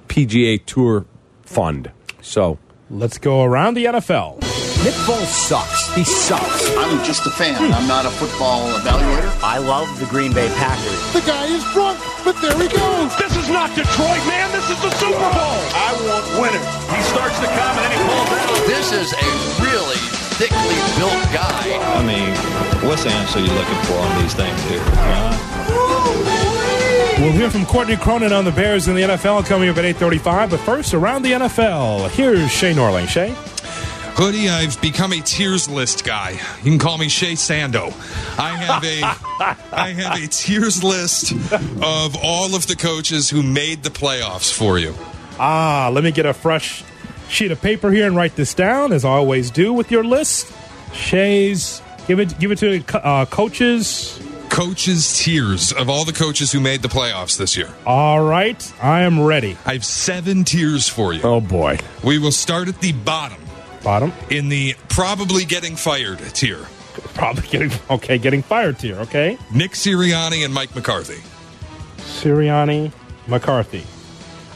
[0.07, 1.05] PGA Tour
[1.43, 1.91] fund.
[2.21, 2.59] So
[2.91, 4.58] Let's go around the NFL.
[4.85, 5.93] Nick Foles sucks.
[5.95, 6.71] He sucks.
[6.77, 7.59] I'm just a fan.
[7.73, 9.29] I'm not a football evaluator.
[9.43, 11.13] I love the Green Bay Packers.
[11.13, 13.11] The guy is drunk, but there he goes.
[13.19, 14.51] This is not Detroit, man.
[14.55, 15.59] This is the Super Bowl.
[15.75, 16.63] I want winners.
[16.95, 18.67] He starts to come and then he pulls out.
[18.71, 19.29] This is a
[19.67, 19.99] really
[20.39, 21.75] thickly built guy.
[21.99, 22.31] I mean,
[22.89, 24.83] what's the answer you're looking for on these things here?
[25.03, 25.35] Huh?
[27.19, 30.51] We'll hear from Courtney Cronin on the Bears in the NFL coming up at 8.35.
[30.51, 33.09] But first, around the NFL, here's Shay Norling.
[33.09, 33.35] Shay?
[34.21, 36.31] Hoodie, I've become a tiers list guy.
[36.65, 37.93] You can call me Shay Sando.
[38.37, 39.01] I have a
[39.73, 44.77] I have a tiers list of all of the coaches who made the playoffs for
[44.77, 44.93] you.
[45.39, 46.83] Ah, let me get a fresh
[47.29, 50.53] sheet of paper here and write this down, as I always do with your list.
[50.93, 54.21] Shay's, give it, give it to uh, coaches.
[54.49, 57.73] Coaches tiers of all the coaches who made the playoffs this year.
[57.87, 59.57] All right, I am ready.
[59.65, 61.21] I have seven tiers for you.
[61.23, 61.79] Oh, boy.
[62.03, 63.39] We will start at the bottom
[63.89, 66.67] Bottom, in the probably getting fired tier.
[67.15, 68.97] probably getting okay, getting fired tier.
[68.97, 71.23] Okay, Nick Sirianni and Mike McCarthy.
[71.97, 72.93] Sirianni,
[73.29, 73.87] McCarthy,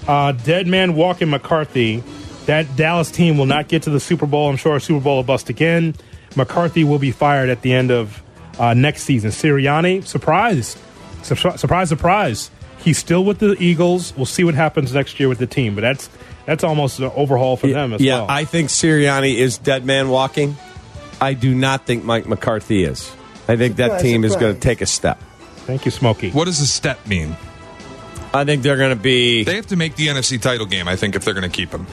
[0.06, 2.04] uh, dead man walking McCarthy.
[2.44, 4.50] That Dallas team will not get to the Super Bowl.
[4.50, 5.94] I'm sure Super Bowl will bust again.
[6.36, 8.22] McCarthy will be fired at the end of
[8.58, 9.30] uh, next season.
[9.30, 10.76] Sirianni, surprise,
[11.22, 12.50] Sur- surprise, surprise.
[12.80, 14.14] He's still with the Eagles.
[14.14, 16.10] We'll see what happens next year with the team, but that's
[16.46, 18.26] that's almost an overhaul for them as yeah, well.
[18.28, 20.56] I think Sirianni is dead man walking.
[21.20, 23.14] I do not think Mike McCarthy is.
[23.48, 25.20] I think that Surprise, team is going to take a step.
[25.66, 26.30] Thank you, Smokey.
[26.30, 27.36] What does a step mean?
[28.34, 29.44] I think they're going to be.
[29.44, 31.70] They have to make the NFC title game, I think, if they're going to keep
[31.70, 31.86] him.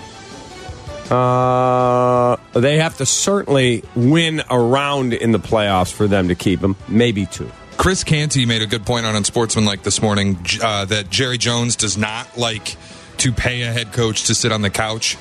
[1.11, 6.61] Uh, they have to certainly win a round in the playoffs for them to keep
[6.61, 6.75] him.
[6.87, 7.49] Maybe two.
[7.77, 11.75] Chris Canty made a good point on Sportsman like this morning uh, that Jerry Jones
[11.75, 12.75] does not like
[13.19, 15.17] to pay a head coach to sit on the couch.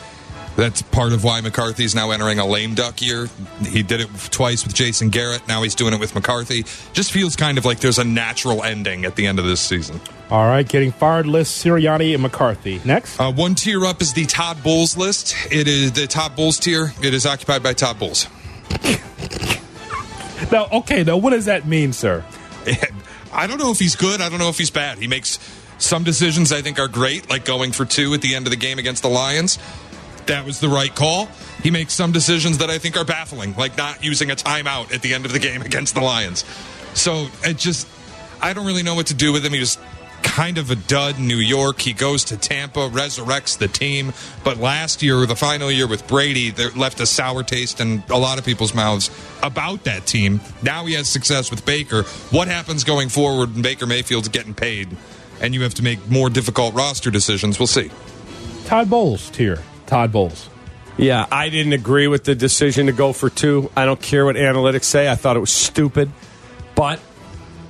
[0.57, 3.29] That's part of why McCarthy's now entering a lame duck year.
[3.65, 5.47] He did it twice with Jason Garrett.
[5.47, 6.65] Now he's doing it with McCarthy.
[6.93, 10.01] Just feels kind of like there's a natural ending at the end of this season.
[10.31, 12.81] All right, getting fired list Sirianni and McCarthy.
[12.85, 15.37] Next, Uh, one tier up is the Todd Bowles list.
[15.53, 16.93] It is the Todd Bowles tier.
[17.03, 18.27] It is occupied by Todd Bowles.
[20.53, 22.25] now, okay, now what does that mean, sir?
[23.33, 24.21] I don't know if he's good.
[24.21, 24.99] I don't know if he's bad.
[24.99, 25.39] He makes
[25.79, 28.57] some decisions I think are great, like going for two at the end of the
[28.57, 29.59] game against the Lions.
[30.27, 31.27] That was the right call.
[31.63, 35.03] He makes some decisions that I think are baffling, like not using a timeout at
[35.03, 36.45] the end of the game against the Lions.
[36.95, 37.89] So it just,
[38.43, 39.53] I don't really know what to do with him.
[39.53, 39.79] He was
[40.23, 41.81] kind of a dud in New York.
[41.81, 44.13] He goes to Tampa, resurrects the team.
[44.45, 48.19] But last year, the final year with Brady, that left a sour taste in a
[48.19, 49.11] lot of people's mouths
[49.43, 50.41] about that team.
[50.63, 52.03] Now he has success with Baker.
[52.31, 54.97] What happens going forward when Baker Mayfield's getting paid
[55.41, 57.59] and you have to make more difficult roster decisions?
[57.59, 57.91] We'll see.
[58.65, 59.63] Todd Bowles tier.
[59.87, 60.51] Todd Bowles.
[60.97, 63.71] Yeah, I didn't agree with the decision to go for two.
[63.77, 65.09] I don't care what analytics say.
[65.09, 66.11] I thought it was stupid.
[66.75, 67.01] But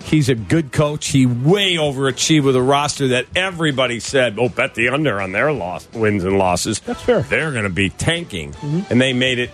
[0.04, 1.08] he's a good coach.
[1.08, 5.52] He way overachieved with a roster that everybody said, oh, bet the under on their
[5.52, 6.80] loss, wins and losses.
[6.80, 7.20] That's fair.
[7.20, 8.52] They're going to be tanking.
[8.52, 8.80] Mm-hmm.
[8.90, 9.50] And they made it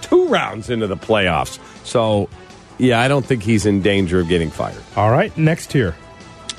[0.00, 1.58] two rounds into the playoffs.
[1.84, 2.28] So,
[2.78, 4.82] yeah, I don't think he's in danger of getting fired.
[4.96, 5.96] All right, next tier.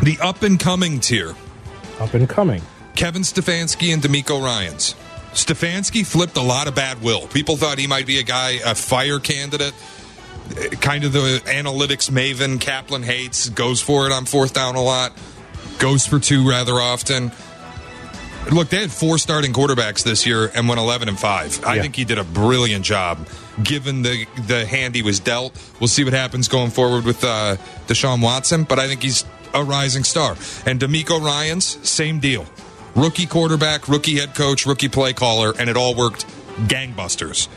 [0.03, 1.35] The up and coming tier
[1.99, 2.62] Up and coming.
[2.95, 4.95] Kevin Stefanski and DeMeco Ryans.
[5.33, 7.27] Stefanski flipped a lot of bad will.
[7.27, 9.73] People thought he might be a guy, a fire candidate,
[10.57, 14.81] eh, kind of the analytics maven Kaplan hates, goes for it on fourth down a
[14.81, 15.13] lot,
[15.77, 17.31] goes for two rather often.
[18.51, 21.63] Look, they had four starting quarterbacks this year and went 11 and 5.
[21.65, 21.81] I Yeah.
[21.83, 23.27] think he did a brilliant job
[23.62, 25.53] given the the hand he was dealt.
[25.79, 27.57] We'll see what happens going forward with uh,
[27.88, 30.31] Deshaun Watson, but I think he's a rising star.
[30.65, 32.45] And DeMeco Ryans, same deal.
[32.95, 36.25] Rookie quarterback, rookie head coach, rookie play caller, and it all worked
[36.67, 37.47] gangbusters.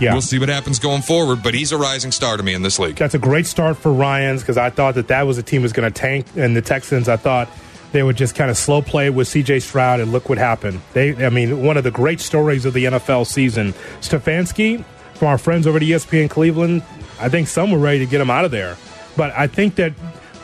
[0.00, 0.12] Yeah.
[0.12, 2.78] We'll see what happens going forward, but he's a rising star to me in this
[2.78, 2.96] league.
[2.96, 5.66] That's a great start for Ryans because I thought that that was a team that
[5.66, 7.08] was going to tank, and the Texans.
[7.08, 7.48] I thought
[7.92, 9.60] they would just kind of slow play with C.J.
[9.60, 10.80] Stroud, and look what happened.
[10.92, 13.74] They, I mean, one of the great stories of the NFL season.
[14.00, 16.82] Stefanski, from our friends over at ESPN Cleveland,
[17.20, 18.76] I think some were ready to get him out of there,
[19.16, 19.92] but I think that.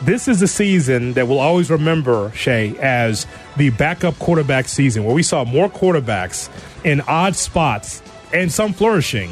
[0.01, 5.13] This is the season that we'll always remember, Shay, as the backup quarterback season, where
[5.13, 6.49] we saw more quarterbacks
[6.85, 8.01] in odd spots
[8.33, 9.29] and some flourishing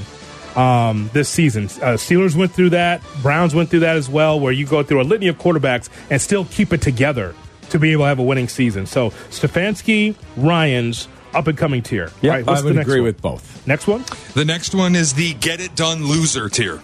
[0.58, 1.66] um, this season.
[1.66, 3.02] Uh, Steelers went through that.
[3.22, 6.22] Browns went through that as well, where you go through a litany of quarterbacks and
[6.22, 7.34] still keep it together
[7.70, 8.86] to be able to have a winning season.
[8.86, 12.12] So Stefanski, Ryan's up and coming tier.
[12.22, 13.06] Yeah, right, what's I the would next agree one?
[13.06, 13.66] with both.
[13.68, 14.04] Next one,
[14.34, 16.82] The next one is the get it done loser tier.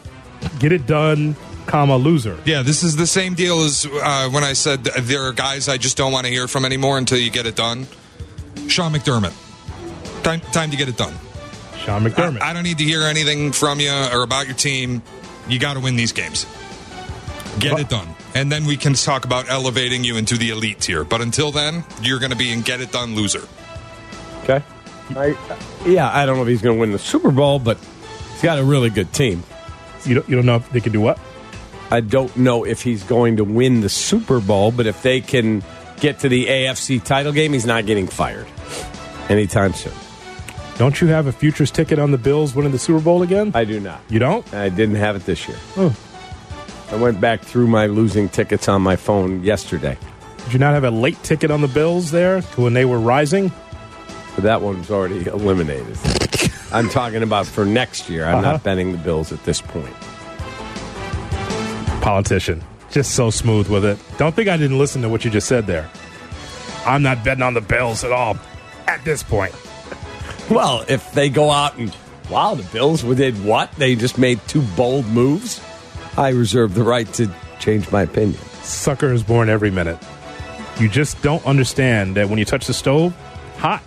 [0.60, 2.38] get it done, comma loser.
[2.46, 5.78] Yeah, this is the same deal as uh, when I said there are guys I
[5.78, 7.88] just don't want to hear from anymore until you get it done.
[8.68, 9.34] Sean McDermott.
[10.24, 11.14] Time, time to get it done.
[11.78, 12.42] Sean McDermott.
[12.42, 15.02] I, I don't need to hear anything from you or about your team.
[15.48, 16.46] You got to win these games.
[17.60, 18.08] Get it done.
[18.36, 21.04] And then we can talk about elevating you into the elite tier.
[21.04, 23.48] But until then, you're going to be in get it done loser.
[24.44, 24.64] Okay.
[25.10, 25.38] I,
[25.86, 27.78] yeah, I don't know if he's going to win the Super Bowl, but
[28.32, 29.44] he's got a really good team.
[30.06, 31.20] you don't, you don't know if they can do what?
[31.94, 35.62] I don't know if he's going to win the Super Bowl, but if they can
[36.00, 38.48] get to the AFC title game, he's not getting fired
[39.30, 39.94] anytime soon.
[40.78, 43.52] Don't you have a futures ticket on the Bills winning the Super Bowl again?
[43.54, 44.02] I do not.
[44.10, 44.52] you don't?
[44.56, 45.58] I didn't have it this year.
[45.78, 45.96] Oh.
[46.90, 49.96] I went back through my losing tickets on my phone yesterday.
[50.46, 53.00] Did you not have a late ticket on the Bills there to when they were
[53.00, 53.52] rising?
[54.34, 55.96] But that one's already eliminated.
[56.72, 58.26] I'm talking about for next year.
[58.26, 58.54] I'm Uh-huh.
[58.54, 59.96] not betting the Bills at this point.
[62.04, 62.62] Politician.
[62.92, 63.98] Just so smooth with it.
[64.18, 65.90] Don't think I didn't listen to what you just said there.
[66.86, 68.38] I'm not betting on the Bills at all
[68.88, 69.56] at this point.
[70.52, 71.96] Well, if they go out and
[72.30, 73.72] wow, the Bills did what?
[73.74, 75.62] They just made two bold moves.
[76.18, 78.38] I reserve the right to change my opinion.
[78.62, 79.98] Sucker is born every minute.
[80.80, 83.16] You just don't understand that when you touch the stove,
[83.58, 83.84] hot,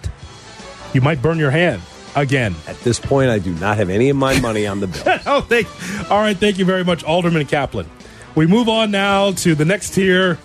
[0.94, 1.82] you might burn your hand
[2.16, 2.54] again.
[2.66, 5.20] At this point, I do not have any of my money on the Bills.
[5.26, 5.68] oh, thank.
[6.10, 7.86] All right, thank you very much, Alderman Kaplan.
[8.36, 10.38] We move on now to the next tier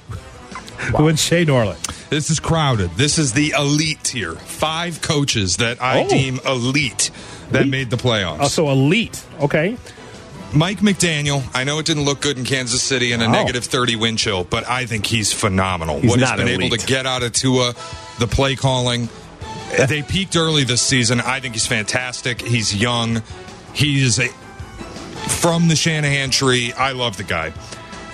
[0.98, 1.78] with Shay Norland.
[2.10, 2.90] This is crowded.
[2.96, 4.34] This is the elite tier.
[4.34, 6.10] Five coaches that I Oh.
[6.10, 7.12] deem elite
[7.52, 7.72] that Elite?
[7.72, 8.38] made the playoffs.
[8.42, 9.20] Oh, so elite.
[9.42, 9.78] Okay.
[10.54, 13.32] Mike McDaniel, I know it didn't look good in Kansas City in a Wow.
[13.34, 16.02] negative 30 wind chill, but I think he's phenomenal.
[16.02, 17.74] He's what he's been able to get out of Tua,
[18.20, 19.08] the play calling.
[19.88, 21.22] They peaked early this season.
[21.22, 22.42] I think he's fantastic.
[22.42, 23.22] He's young.
[23.74, 24.28] He's a,
[25.28, 26.74] from the Shanahan tree.
[26.74, 27.54] I love the guy.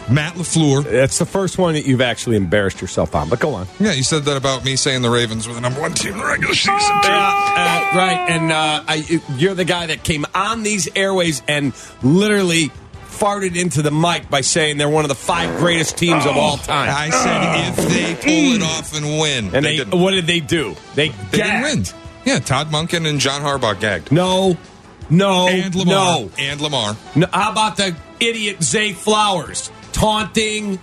[0.10, 0.84] Matt LaFleur.
[0.84, 3.28] That's the first one that you've actually embarrassed yourself on.
[3.30, 3.67] But go on.
[3.80, 6.20] Yeah, you said that about me saying the Ravens were the number one team in
[6.20, 6.72] the regular season.
[6.78, 7.10] too.
[7.10, 12.72] Uh, right, and uh, I, you're the guy that came on these airways and literally
[13.10, 16.58] farted into the mic by saying they're one of the five greatest teams of all
[16.58, 16.89] time.
[16.89, 19.56] I said if they pull it off and win.
[19.56, 20.00] and they, didn't.
[20.00, 20.76] what did they do?
[20.96, 21.93] They, They didn't gagged.
[21.93, 22.02] win.
[22.26, 24.12] Yeah, Todd Monken and John Harbaugh gagged.
[24.12, 24.56] No,
[25.10, 25.93] no, And Lamar.
[25.96, 26.32] no.
[26.38, 26.96] And Lamar.
[27.15, 30.80] No, How about the idiot Zay Flowers taunting?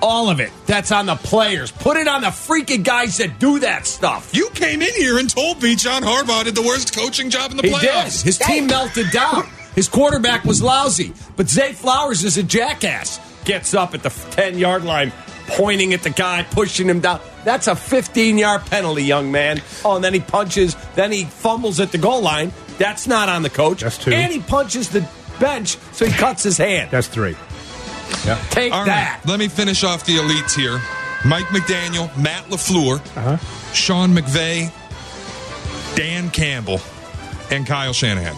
[0.00, 0.52] All of it.
[0.66, 1.72] That's on the players.
[1.72, 4.30] Put it on the freaking guys that do that stuff.
[4.32, 7.56] You came in here and told me John Harbaugh did the worst coaching job in
[7.56, 8.18] the He playoffs.
[8.18, 8.26] did.
[8.26, 9.48] His team melted down.
[9.74, 11.12] His quarterback was lousy.
[11.36, 13.18] But Zay Flowers is a jackass.
[13.44, 15.12] Gets up at the 10 yard line,
[15.48, 17.20] pointing at the guy, pushing him down.
[17.44, 19.60] That's a 15 yard penalty, young man.
[19.84, 22.52] Oh, and then he punches, then he fumbles at the goal line.
[22.78, 23.80] That's not on the coach.
[23.80, 24.12] That's two.
[24.12, 25.08] And he punches the
[25.40, 26.90] bench, so he cuts his hand.
[26.92, 27.34] That's three.
[28.50, 29.20] Take All right, that.
[29.26, 30.80] let me finish off the elites here.
[31.24, 33.36] Mike McDaniel, Matt LaFleur, Uh-huh.
[33.72, 34.72] Sean McVay,
[35.96, 36.80] Dan Campbell,
[37.50, 38.34] and Kyle Shanahan.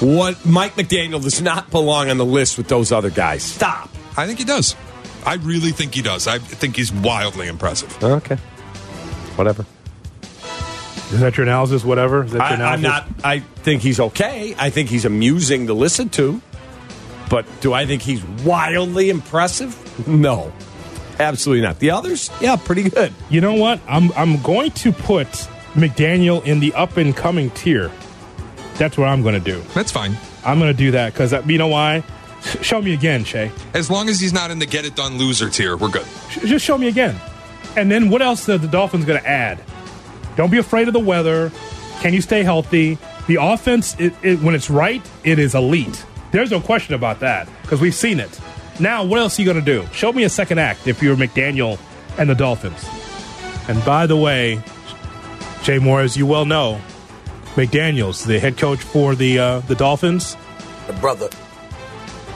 [0.00, 3.42] What Mike McDaniel does not belong on the list with those other guys.
[3.42, 3.88] Stop.
[4.16, 4.76] I think he does.
[5.24, 6.26] I really think he does.
[6.26, 8.02] I think he's wildly impressive.
[8.02, 8.36] Okay.
[9.36, 9.64] Whatever.
[11.12, 11.84] Is that your analysis?
[11.84, 12.24] Whatever.
[12.24, 12.86] Is that I, your analysis?
[12.86, 13.24] I'm not.
[13.24, 14.54] I think he's okay.
[14.58, 16.40] I think he's amusing to listen to.
[17.28, 19.74] But do I think he's wildly impressive?
[20.06, 20.52] No,
[21.18, 21.78] absolutely not.
[21.80, 23.12] The others, yeah, pretty good.
[23.30, 23.80] You know what?
[23.88, 25.26] I'm I'm going to put
[25.74, 27.90] McDaniel in the up and coming tier.
[28.74, 29.60] That's what I'm going to do.
[29.74, 30.16] That's fine.
[30.44, 32.04] I'm going to do that because uh, you know why?
[32.62, 33.50] Show me again, Shay.
[33.74, 36.06] As long as he's not in the get it done loser tier, we're good.
[36.30, 37.16] Sh- Just show me again.
[37.76, 39.60] And then what else are the Dolphins going to add?
[40.36, 41.50] Don't be afraid of the weather.
[42.00, 42.98] Can you stay healthy?
[43.26, 46.04] The offense, it, it, when it's right, it is elite.
[46.36, 48.38] There's no question about that because we've seen it.
[48.78, 49.88] Now, what else are you going to do?
[49.94, 51.78] Show me a second act if you're McDaniel
[52.18, 52.84] and the Dolphins.
[53.68, 54.60] And by the way,
[55.62, 56.78] Jay Moore, as you well know,
[57.54, 60.36] McDaniel's the head coach for the uh, the Dolphins.
[60.86, 61.30] The brother.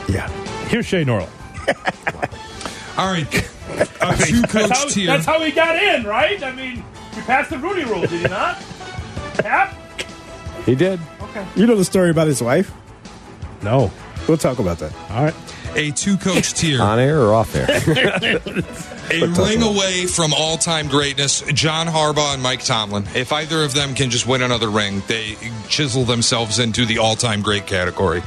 [0.08, 0.30] Yeah.
[0.68, 1.28] Here's Shay Norrell.
[2.96, 3.26] All right.
[4.00, 5.06] A two That's how, tier.
[5.08, 6.42] that's how he got in, right?
[6.42, 6.76] I mean,
[7.14, 8.56] you passed the Rooney rule, did you not?
[9.34, 9.76] Kap?
[10.64, 10.98] He did.
[11.20, 11.46] Okay.
[11.54, 12.72] You know the story about his wife?
[13.62, 13.90] No.
[14.28, 14.94] We'll talk about that.
[15.10, 15.34] All right.
[15.74, 16.80] A two coach tier.
[16.82, 17.66] On air or off air?
[19.12, 23.04] A ring away from all time greatness, John Harbaugh and Mike Tomlin.
[23.14, 25.36] If either of them can just win another ring, they
[25.68, 28.22] chisel themselves into the all time great category.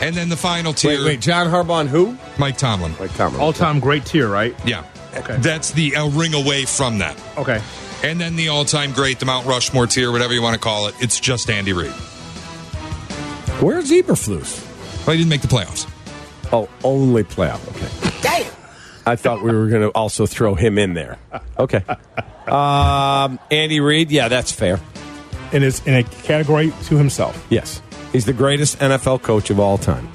[0.00, 1.20] And then the final tier, wait, wait.
[1.20, 2.18] John Harbaugh and who?
[2.38, 2.92] Mike Tomlin.
[2.98, 3.40] Mike Tomlin.
[3.40, 4.54] All time great tier, right?
[4.66, 4.84] Yeah.
[5.14, 5.36] Okay.
[5.38, 7.16] That's the a ring away from that.
[7.38, 7.62] Okay.
[8.02, 10.88] And then the all time great, the Mount Rushmore tier, whatever you want to call
[10.88, 11.92] it, it's just Andy Reid.
[13.62, 14.65] Where's Eberflus?
[15.06, 15.88] Well, he didn't make the playoffs.
[16.52, 17.66] Oh, only playoff.
[17.76, 18.20] Okay.
[18.22, 18.52] Damn.
[19.06, 21.18] I thought we were going to also throw him in there.
[21.58, 21.84] Okay.
[22.46, 24.80] Um, Andy Reid, yeah, that's fair.
[25.52, 27.46] In his in a category to himself.
[27.50, 27.80] Yes.
[28.12, 30.08] He's the greatest NFL coach of all time.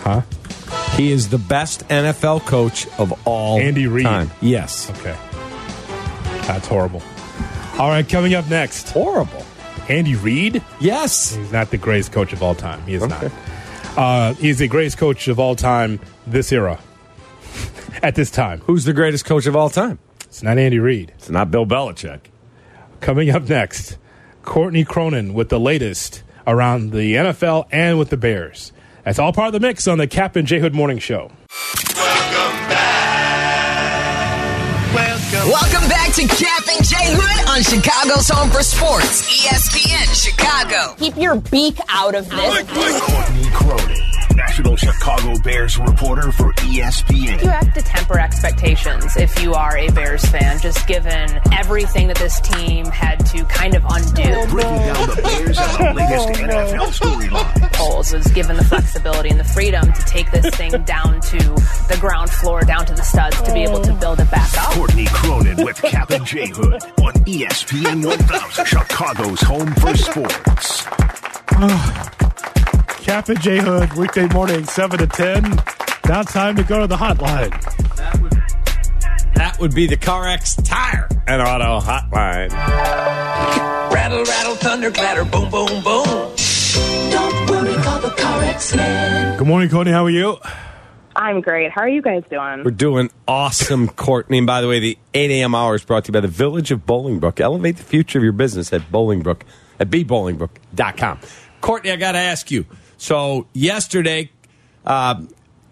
[0.00, 0.22] Huh?
[0.96, 4.04] He is the best NFL coach of all Andy Reid.
[4.04, 4.30] time.
[4.40, 4.90] Yes.
[4.90, 5.16] Okay.
[6.46, 7.02] That's horrible.
[7.78, 8.90] All right, coming up next.
[8.90, 9.44] Horrible.
[9.92, 10.62] Andy Reid?
[10.80, 11.34] Yes.
[11.34, 12.82] He's not the greatest coach of all time.
[12.86, 13.30] He is not.
[13.94, 16.80] Uh, he's the greatest coach of all time this era.
[18.02, 18.60] At this time.
[18.60, 19.98] Who's the greatest coach of all time?
[20.24, 21.12] It's not Andy Reid.
[21.16, 22.20] It's not Bill Belichick.
[23.00, 23.98] Coming up next,
[24.42, 28.72] Courtney Cronin with the latest around the NFL and with the Bears.
[29.04, 31.30] That's all part of the mix on the Kap and J Hood Morning Show.
[31.96, 33.34] Welcome back.
[34.94, 36.51] Welcome, Welcome back to Kap
[36.82, 40.94] and J Hood on Chicago's Home for Sports, ESPN Chicago.
[40.98, 42.70] Keep your beak out of this.
[43.00, 44.02] Courtney Cronin,
[44.34, 47.42] National Chicago Bears reporter for ESPN.
[47.42, 52.16] You have to temper expectations if you are a Bears fan, just given everything that
[52.16, 54.46] this team had to kind of undo.
[54.50, 56.28] Breaking down the Bears and the latest
[57.02, 57.11] oh, NFL
[58.02, 58.22] storylines.
[58.22, 62.30] Was given the flexibility and the freedom to take this thing down to the ground
[62.30, 64.72] floor, down to the studs, to be able to build it back up.
[64.72, 70.82] Courtney Cronin with Kap and J Hood on ESPN 1000, Chicago's home for sports.
[73.02, 75.42] Kap and J Hood, weekday morning, 7 to 10.
[76.08, 77.50] Now time to go to the hotline.
[79.34, 82.50] That would be the CarX Tire and Auto Hotline.
[83.92, 86.34] Rattle, rattle, thunder, clatter, boom, boom, boom.
[86.74, 89.38] Don't worry, call the CarX man.
[89.38, 89.92] Good morning, Courtney.
[89.92, 90.38] How are you?
[91.14, 91.70] I'm great.
[91.70, 92.64] How are you guys doing?
[92.64, 94.38] We're doing awesome, Courtney.
[94.38, 95.54] And by the way, the 8 a.m.
[95.54, 97.40] hour is brought to you by the Village of Bolingbrook.
[97.40, 99.42] Elevate the future of your business at Bolingbrook,
[99.78, 101.20] at bbolingbrook.com.
[101.60, 102.64] Courtney, I got to ask you.
[102.96, 104.30] So, yesterday,
[104.86, 105.22] uh,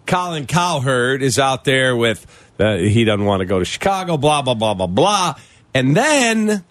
[0.05, 2.27] Colin Cowherd is out there with,
[2.59, 5.35] uh, he doesn't want to go to Chicago, blah, blah, blah, blah, blah.
[5.73, 6.63] And then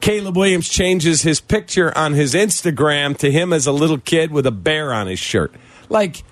[0.00, 4.46] Caleb Williams changes his picture on his Instagram to him as a little kid with
[4.46, 5.52] a bear on his shirt.
[5.88, 6.22] Like,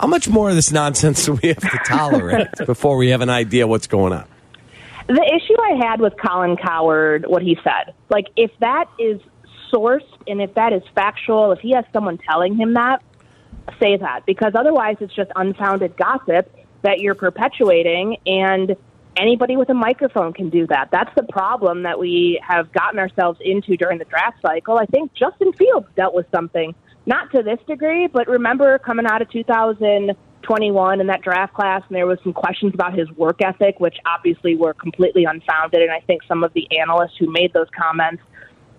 [0.00, 3.30] how much more of this nonsense do we have to tolerate before we have an
[3.30, 4.26] idea what's going on?
[5.08, 9.20] The issue I had with Colin Cowherd, what he said, like if that is
[9.72, 13.02] sourced and if that is factual, if he has someone telling him that,
[13.80, 18.76] say that because otherwise it's just unfounded gossip that you're perpetuating and
[19.16, 20.88] anybody with a microphone can do that.
[20.90, 24.78] That's the problem that we have gotten ourselves into during the draft cycle.
[24.78, 26.74] I think Justin Fields dealt with something,
[27.06, 31.96] not to this degree, but remember coming out of 2021 in that draft class, and
[31.96, 35.82] there was some questions about his work ethic, which obviously were completely unfounded.
[35.82, 38.22] And I think some of the analysts who made those comments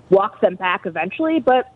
[0.10, 1.39] walked them back eventually.
[1.39, 1.74] But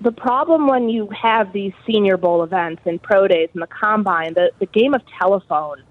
[0.00, 4.34] the problem when you have these Senior Bowl events and pro days and the combine,
[4.34, 5.82] the, the game of telephone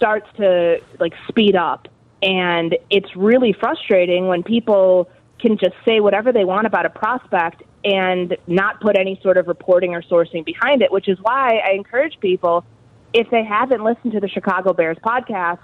[0.00, 1.86] starts to like speed up
[2.22, 7.62] and it's really frustrating when people can just say whatever they want about a prospect
[7.84, 11.72] and not put any sort of reporting or sourcing behind it which is why i
[11.72, 12.64] encourage people
[13.12, 15.58] if they haven't listened to the chicago bears podcast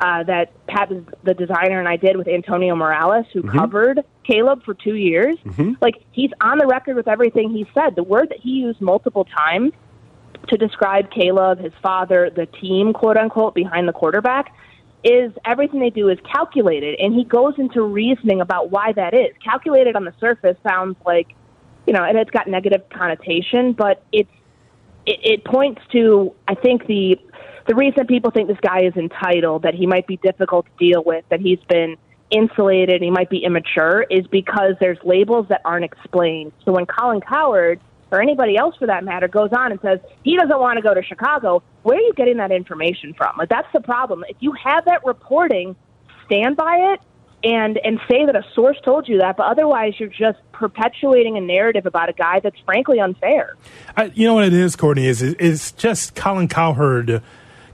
[0.00, 0.90] uh, that pat
[1.24, 3.52] the designer and i did with antonio morales who Mhm.
[3.58, 5.76] covered caleb for two years Mhm.
[5.80, 9.24] like he's on the record with everything he said the word that he used multiple
[9.24, 9.72] times
[10.52, 14.54] to describe Caleb, his father, the team, quote unquote, behind the quarterback,
[15.02, 17.00] is everything they do is calculated.
[17.00, 19.34] And he goes into reasoning about why that is.
[19.42, 21.34] Calculated on the surface sounds like,
[21.86, 24.30] you know, and it's got negative connotation, but it's
[25.04, 27.18] it, it points to, I think, the
[27.66, 31.02] the reason people think this guy is entitled, that he might be difficult to deal
[31.04, 31.96] with, that he's been
[32.30, 36.52] insulated, he might be immature, is because there's labels that aren't explained.
[36.64, 37.80] So when Colin Cowherd
[38.12, 40.94] or anybody else for that matter goes on and says he doesn't want to go
[40.94, 43.36] to Chicago, where are you getting that information from?
[43.38, 44.24] Like that's the problem.
[44.28, 45.74] If you have that reporting,
[46.26, 47.00] stand by it
[47.44, 51.40] and and say that a source told you that, but otherwise you're just perpetuating a
[51.40, 53.56] narrative about a guy that's frankly unfair.
[53.96, 55.06] I, you know what it is, Courtney?
[55.06, 57.22] Is is just Colin Cowherd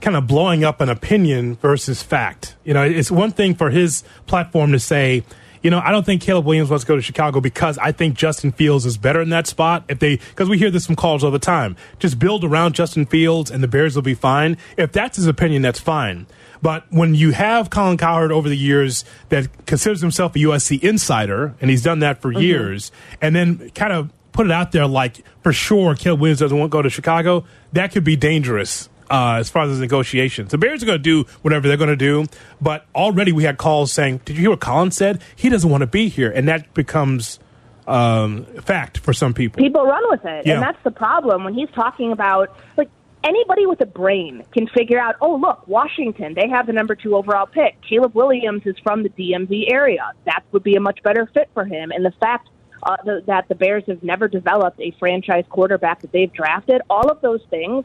[0.01, 2.55] kind of blowing up an opinion versus fact.
[2.63, 5.23] You know, it's one thing for his platform to say,
[5.61, 8.15] you know, I don't think Caleb Williams wants to go to Chicago because I think
[8.15, 9.83] Justin Fields is better in that spot.
[9.89, 13.05] If they, because we hear this from calls all the time, just build around Justin
[13.05, 14.57] Fields and the Bears will be fine.
[14.77, 16.27] If that's his opinion, that's fine.
[16.61, 21.55] But when you have Colin Cowherd over the years that considers himself a USC insider,
[21.61, 22.41] and he's done that for mm-hmm.
[22.41, 22.91] years,
[23.21, 26.71] and then kind of put it out there like for sure Caleb Williams doesn't want
[26.71, 30.51] to go to Chicago, that could be dangerous uh, as far as the negotiations.
[30.51, 32.25] The Bears are going to do whatever they're going to do,
[32.61, 35.21] but already we had calls saying, "Did you hear what Colin said?
[35.35, 37.39] He doesn't want to be here," and that becomes
[37.87, 39.61] um, fact for some people.
[39.61, 40.55] People run with it, yeah.
[40.55, 42.89] and that's the problem when he's talking about like
[43.23, 47.15] anybody with a brain can figure out, oh, look, Washington, they have the number two
[47.15, 47.75] overall pick.
[47.81, 50.13] Caleb Williams is from the DMV area.
[50.25, 51.91] That would be a much better fit for him.
[51.91, 52.49] And the fact
[52.83, 57.09] uh, the, that the Bears have never developed a franchise quarterback that they've drafted, all
[57.09, 57.83] of those things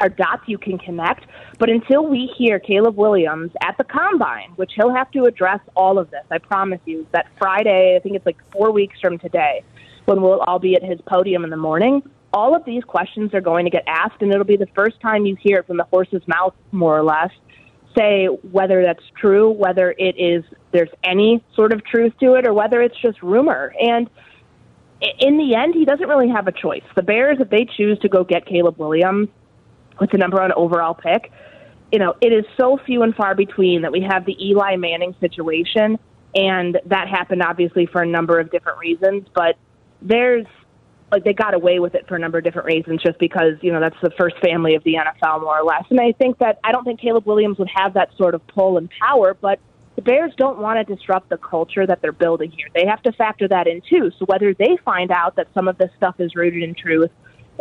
[0.00, 1.26] are dots you can connect.
[1.58, 5.98] But until we hear Caleb Williams at the combine, which he'll have to address all
[5.98, 9.62] of this, I promise you, that Friday, I think it's like four weeks from today,
[10.06, 13.40] when we'll all be at his podium in the morning, all of these questions are
[13.40, 15.84] going to get asked, and it'll be the first time you hear it from the
[15.84, 17.30] horse's mouth, more or less,
[17.96, 22.54] say whether that's true, whether it is there's any sort of truth to it, or
[22.54, 23.74] whether it's just rumor.
[23.78, 24.08] And
[25.18, 26.84] in the end, he doesn't really have a choice.
[26.96, 29.28] The Bears, if they choose to go get Caleb Williams,
[30.00, 31.32] with the number one overall pick.
[31.90, 35.14] You know, it is so few and far between that we have the Eli Manning
[35.20, 35.98] situation,
[36.34, 39.26] and that happened obviously for a number of different reasons.
[39.34, 39.56] But
[40.00, 40.46] there's
[41.10, 43.70] like they got away with it for a number of different reasons, just because you
[43.70, 45.84] know that's the first family of the NFL more or less.
[45.90, 48.78] And I think that I don't think Caleb Williams would have that sort of pull
[48.78, 49.60] and power, but
[49.94, 52.68] the Bears don't want to disrupt the culture that they're building here.
[52.74, 54.10] They have to factor that in too.
[54.18, 57.10] So whether they find out that some of this stuff is rooted in truth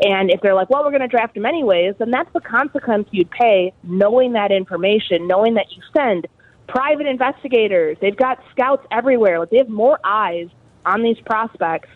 [0.02, 3.08] and if they're like, well, we're going to draft him anyways, then that's the consequence
[3.12, 6.28] you'd pay knowing that information, knowing that you send
[6.68, 7.97] private investigators.
[8.02, 9.39] They've got scouts everywhere.
[9.39, 10.47] Like they have more eyes
[10.86, 11.89] on these prospects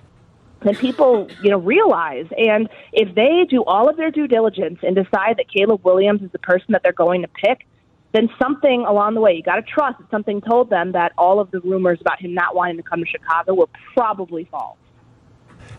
[0.62, 2.28] than people, you know, realize.
[2.38, 6.32] And if they do all of their due diligence and decide that Caleb Williams is
[6.32, 7.66] the person that they're going to pick,
[8.14, 11.40] then something along the way, you got to trust that something told them that all
[11.40, 14.78] of the rumors about him not wanting to come to Chicago were probably false.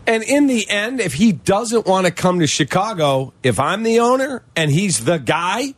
[0.05, 3.99] And in the end, if he doesn't want to come to Chicago, if I'm the
[3.99, 5.73] owner and he's the guy,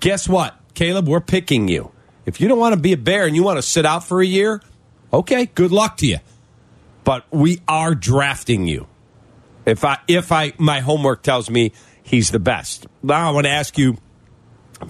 [0.00, 0.58] guess what?
[0.74, 1.92] Caleb, we're picking you.
[2.24, 4.22] If you don't want to be a bear and you want to sit out for
[4.22, 4.62] a year,
[5.12, 6.18] okay, good luck to you.
[7.04, 8.86] But we are drafting you.
[9.66, 11.72] If I if I my homework tells me
[12.02, 12.86] he's the best.
[13.02, 13.98] Now I want to ask you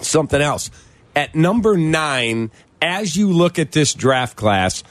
[0.01, 0.71] something else.
[1.15, 2.51] At number 9,
[2.81, 4.83] as you look at this draft class,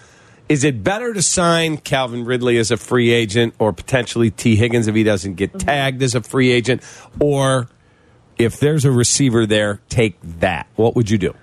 [0.49, 4.87] is it better to sign Calvin Ridley as a free agent or potentially Tee Higgins
[4.87, 5.67] if he doesn't get mm-hmm.
[5.67, 6.83] tagged as a free agent?
[7.21, 7.69] Or
[8.39, 10.67] if there's a receiver there, take that.
[10.77, 11.35] What would you do?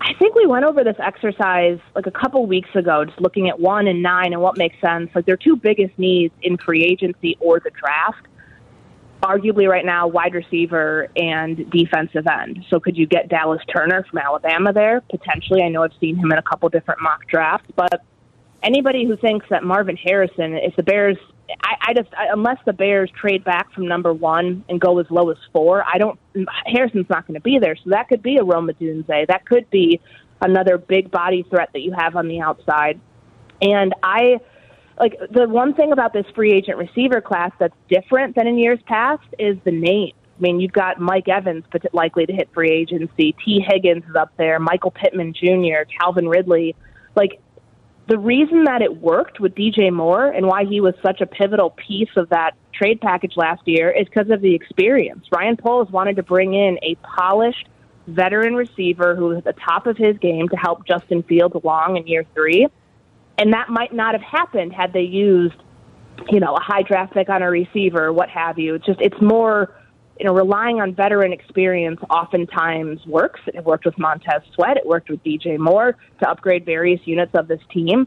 [0.00, 3.60] I think we went over this exercise like a couple weeks ago, just looking at
[3.60, 5.10] one and nine and what makes sense.
[5.14, 8.26] Like their two biggest needs in free agency or the draft.
[9.22, 12.64] Arguably, right now, wide receiver and defensive end.
[12.70, 15.02] So, could you get Dallas Turner from Alabama there?
[15.10, 15.62] Potentially.
[15.62, 18.02] I know I've seen him in a couple different mock drafts, but
[18.62, 21.16] anybody who thinks that Marvin Harrison, if the Bears,
[21.62, 25.06] I, I just I, unless the Bears trade back from number one and go as
[25.10, 26.18] low as four, I don't.
[26.66, 29.26] Harrison's not going to be there, so that could be a Rome Odunze.
[29.26, 30.00] That could be
[30.42, 33.00] another big body threat that you have on the outside.
[33.60, 34.38] And I
[34.98, 38.78] like the one thing about this free agent receiver class that's different than in years
[38.86, 40.12] past is the name.
[40.38, 43.34] I mean, you've got Mike Evans but likely to hit free agency.
[43.44, 44.58] Tee Higgins is up there.
[44.58, 46.74] Michael Pittman Jr., Calvin Ridley.
[47.14, 47.40] Like
[48.10, 51.70] the reason that it worked with DJ Moore and why he was such a pivotal
[51.70, 55.24] piece of that trade package last year is because of the experience.
[55.30, 57.68] Ryan Poles wanted to bring in a polished
[58.08, 61.98] veteran receiver who was at the top of his game to help Justin Fields along
[61.98, 62.66] in year three.
[63.38, 65.62] And that might not have happened had they used,
[66.30, 68.74] you know, a high draft pick on a receiver, what have you.
[68.74, 69.72] It's just it's more
[70.20, 73.40] you know, relying on veteran experience oftentimes works.
[73.46, 74.76] It worked with Montez Sweat.
[74.76, 78.06] It worked with DJ Moore to upgrade various units of this team.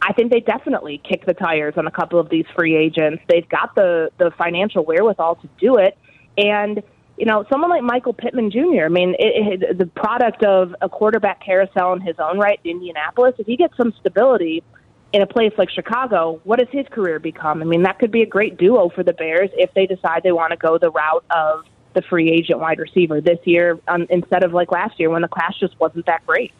[0.00, 3.22] I think they definitely kick the tires on a couple of these free agents.
[3.28, 5.98] They've got the the financial wherewithal to do it,
[6.38, 6.82] and
[7.18, 8.86] you know, someone like Michael Pittman Jr.
[8.86, 13.34] I mean, it, it, the product of a quarterback carousel in his own right, Indianapolis.
[13.38, 14.64] If he gets some stability
[15.12, 17.62] in a place like Chicago, what does his career become?
[17.62, 20.32] I mean, that could be a great duo for the Bears if they decide they
[20.32, 24.44] want to go the route of the free agent wide receiver this year um, instead
[24.44, 26.52] of like last year when the class just wasn't that great.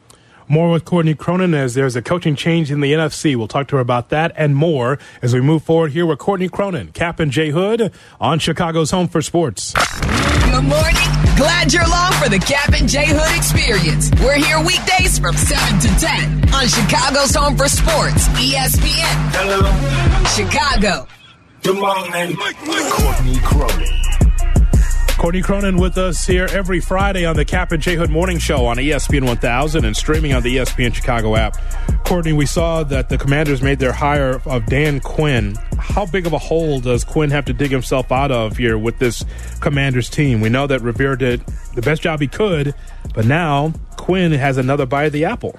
[0.51, 3.37] More with Courtney Cronin as there's a coaching change in the NFC.
[3.37, 6.49] We'll talk to her about that and more as we move forward here with Courtney
[6.49, 9.75] Cronin, Kap and J Hood on Chicago's Home for Sports.
[9.75, 11.07] Good morning.
[11.37, 14.11] Glad you're along for the Kap and J Hood experience.
[14.21, 19.31] We're here weekdays from 7 to 10 on Chicago's Home for Sports, ESPN.
[19.31, 19.71] Hello.
[20.35, 21.07] Chicago.
[21.63, 22.37] Good morning.
[22.37, 24.20] Courtney Cronin.
[25.21, 28.65] Courtney Cronin with us here every Friday on the Kap and J Hood Morning Show
[28.65, 31.59] on ESPN 1000 and streaming on the ESPN Chicago app.
[32.07, 35.57] Courtney, we saw that the Commanders made their hire of Dan Quinn.
[35.79, 38.99] How big of a hole does Quinn have to dig himself out of here with
[38.99, 39.23] this
[39.61, 40.41] Commanders team?
[40.41, 41.45] We know that Rivera did
[41.75, 42.75] the best job he could,
[43.13, 45.55] but now Quinn has another bite of the apple.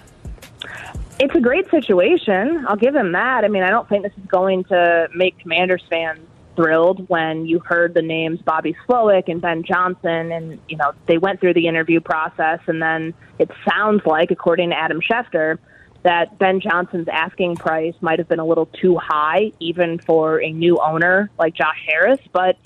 [1.20, 2.66] It's a great situation.
[2.68, 3.45] I'll give him that.
[3.45, 6.20] I mean, I don't think this is going to make Commanders fans
[6.56, 11.18] thrilled when you heard the names Bobby Slowik and Ben Johnson, and you know they
[11.18, 15.58] went through the interview process, and then it sounds like, according to Adam Schefter,
[16.04, 20.52] that Ben Johnson's asking price might have been a little too high, even for a
[20.52, 22.20] new owner like Josh Harris.
[22.32, 22.58] But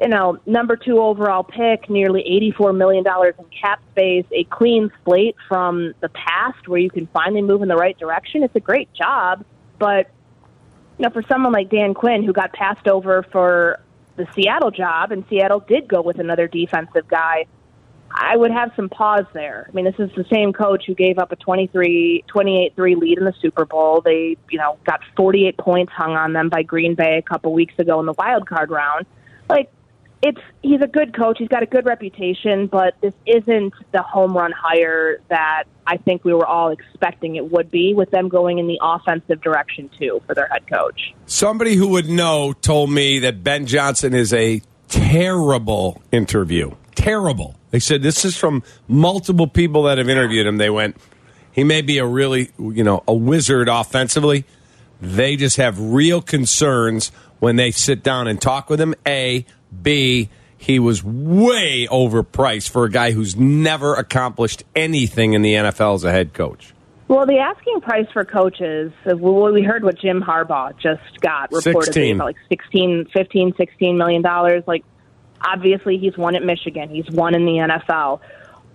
[0.00, 2.22] you know, number two overall pick, nearly
[2.58, 7.42] $84 million in cap space, a clean slate from the past where you can finally
[7.42, 8.42] move in the right direction.
[8.42, 9.44] It's a great job,
[9.78, 10.10] but
[10.98, 13.80] you know, for someone like Dan Quinn who got passed over for
[14.16, 17.46] the Seattle job and Seattle did go with another defensive guy,
[18.10, 19.66] I would have some pause there.
[19.68, 23.24] I mean, this is the same coach who gave up a 23 28-3 lead in
[23.24, 24.00] the Super Bowl.
[24.00, 27.74] They, you know, got 48 points hung on them by Green Bay a couple weeks
[27.78, 29.04] ago in the wild card round.
[29.50, 29.70] Like
[30.22, 31.36] it's he's a good coach.
[31.38, 36.24] He's got a good reputation, but this isn't the home run hire that I think
[36.24, 40.20] we were all expecting it would be with them going in the offensive direction too
[40.26, 41.14] for their head coach.
[41.26, 46.72] Somebody who would know told me that Ben Johnson is a terrible interview.
[46.94, 47.56] Terrible.
[47.70, 50.56] They said this is from multiple people that have interviewed him.
[50.56, 50.96] They went,
[51.52, 54.44] he may be a really, you know, a wizard offensively.
[55.00, 58.94] They just have real concerns when they sit down and talk with him.
[59.06, 59.44] A,
[59.82, 65.96] B, he was way overpriced for a guy who's never accomplished anything in the NFL
[65.96, 66.72] as a head coach.
[67.08, 71.84] Well, the asking price for coaches, well, we heard what Jim Harbaugh just got reportedly
[71.84, 72.14] 16.
[72.16, 74.64] about like 16, 15, 16 million dollars.
[74.66, 74.84] Like,
[75.40, 76.88] obviously, he's won at Michigan.
[76.88, 77.52] He's won in the
[77.88, 78.20] NFL.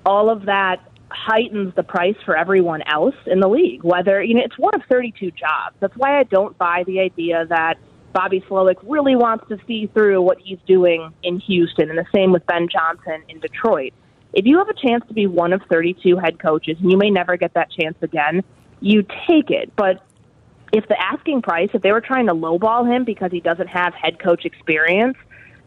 [0.06, 0.78] All of that
[1.10, 3.84] heightens the price for everyone else in the league.
[3.84, 5.76] Whether you know, it's one of 32 jobs.
[5.82, 7.78] That's why I don't buy the idea that
[8.14, 12.32] Bobby Slowik really wants to see through what he's doing in Houston, and the same
[12.32, 13.94] with Ben Johnson in Detroit.
[14.34, 17.10] If you have a chance to be one of 32 head coaches, and you may
[17.10, 18.44] never get that chance again,
[18.80, 19.74] you take it.
[19.76, 20.04] But
[20.74, 23.94] if the asking price, if they were trying to lowball him because he doesn't have
[23.94, 25.18] head coach experience,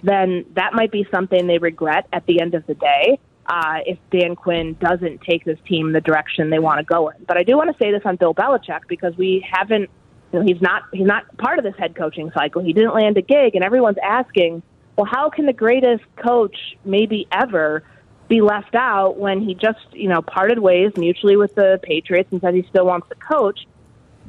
[0.03, 3.19] then that might be something they regret at the end of the day.
[3.47, 7.25] Uh, if Dan Quinn doesn't take this team the direction they want to go in,
[7.27, 9.91] but I do want to say this on Bill Belichick because we haven't
[10.35, 12.61] you know, he's not he's not part of this head coaching cycle.
[12.61, 14.63] He didn't land a gig, and everyone's asking,
[14.97, 17.85] well, how can the greatest coach maybe ever
[18.27, 22.41] be left out when he just you know parted ways mutually with the Patriots and
[22.41, 23.61] said he still wants to coach?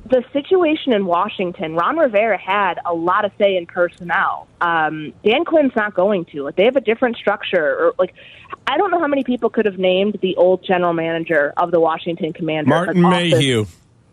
[0.08, 4.47] The situation in Washington, Ron Rivera had a lot of say in personnel.
[4.62, 6.43] Um, Dan Quinn's not going to.
[6.43, 7.66] Like they have a different structure.
[7.66, 8.14] Or like,
[8.68, 11.80] I don't know how many people could have named the old general manager of the
[11.80, 12.70] Washington Commanders.
[12.70, 13.66] Martin Like, off the- Mayhew.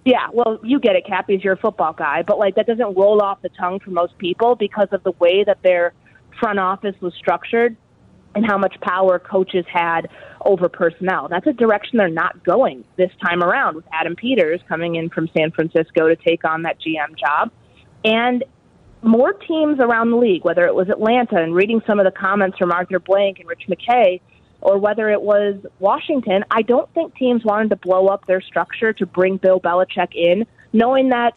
[0.04, 2.96] Yeah, well, you get it, Kappy, as you're a football guy, but like that doesn't
[2.96, 5.94] roll off the tongue for most people because of the way that their
[6.40, 7.76] front office was structured
[8.34, 10.08] and how much power coaches had
[10.44, 11.28] over personnel.
[11.28, 15.28] That's a direction they're not going this time around with Adam Peters coming in from
[15.36, 17.50] San Francisco to take on that GM job.
[18.04, 18.44] And
[19.02, 22.58] more teams around the league, whether it was Atlanta and reading some of the comments
[22.58, 24.20] from Arthur Blank and Rich McKay,
[24.62, 28.92] or whether it was Washington, I don't think teams wanted to blow up their structure
[28.94, 31.34] to bring Bill Belichick in, knowing that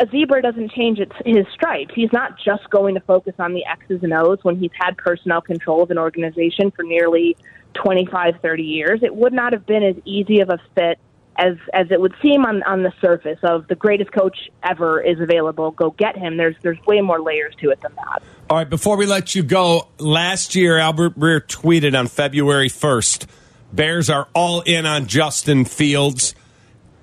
[0.00, 1.92] a zebra doesn't change its, his stripes.
[1.94, 5.40] He's not just going to focus on the X's and O's when he's had personnel
[5.40, 7.36] control of an organization for nearly
[7.74, 9.00] 25, 30 years.
[9.02, 10.98] It would not have been as easy of a fit
[11.36, 15.20] as as it would seem on on the surface of the greatest coach ever is
[15.20, 15.70] available.
[15.72, 16.36] Go get him.
[16.36, 18.22] There's there's way more layers to it than that.
[18.50, 23.26] All right, before we let you go, last year Albert Breer tweeted on February 1st
[23.72, 26.34] Bears are all in on Justin Fields.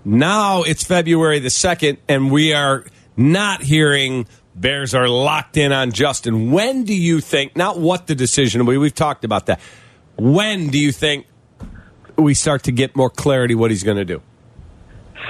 [0.06, 2.86] Now it's February the 2nd, and we are
[3.18, 4.26] not hearing
[4.56, 6.52] Bears are locked in on Justin.
[6.52, 9.60] When do you think, not what the decision will be, we've talked about that.
[10.18, 11.26] When do you think
[12.22, 14.22] we start to get more clarity what he's going to do?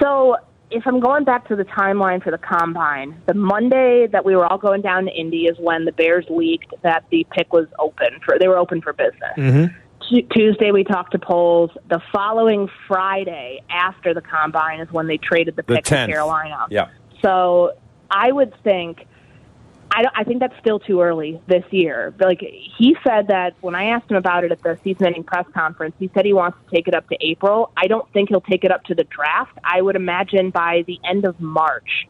[0.01, 0.37] So,
[0.71, 4.45] if I'm going back to the timeline for the combine, the Monday that we were
[4.45, 8.19] all going down to Indy is when the Bears leaked that the pick was open
[8.25, 9.33] for they were open for business.
[9.37, 9.75] Mm-hmm.
[10.09, 11.71] Tu- Tuesday we talked to Poles.
[11.89, 16.67] The following Friday after the combine is when they traded the The pick to Carolina.
[16.69, 16.87] Yeah.
[17.21, 17.73] So
[18.09, 19.05] I would think,
[19.93, 22.13] I, I think that's still too early this year.
[22.19, 25.95] Like he said that when I asked him about it at the season-ending press conference,
[25.99, 27.71] he said he wants to take it up to April.
[27.75, 29.57] I don't think he'll take it up to the draft.
[29.63, 32.07] I would imagine by the end of March,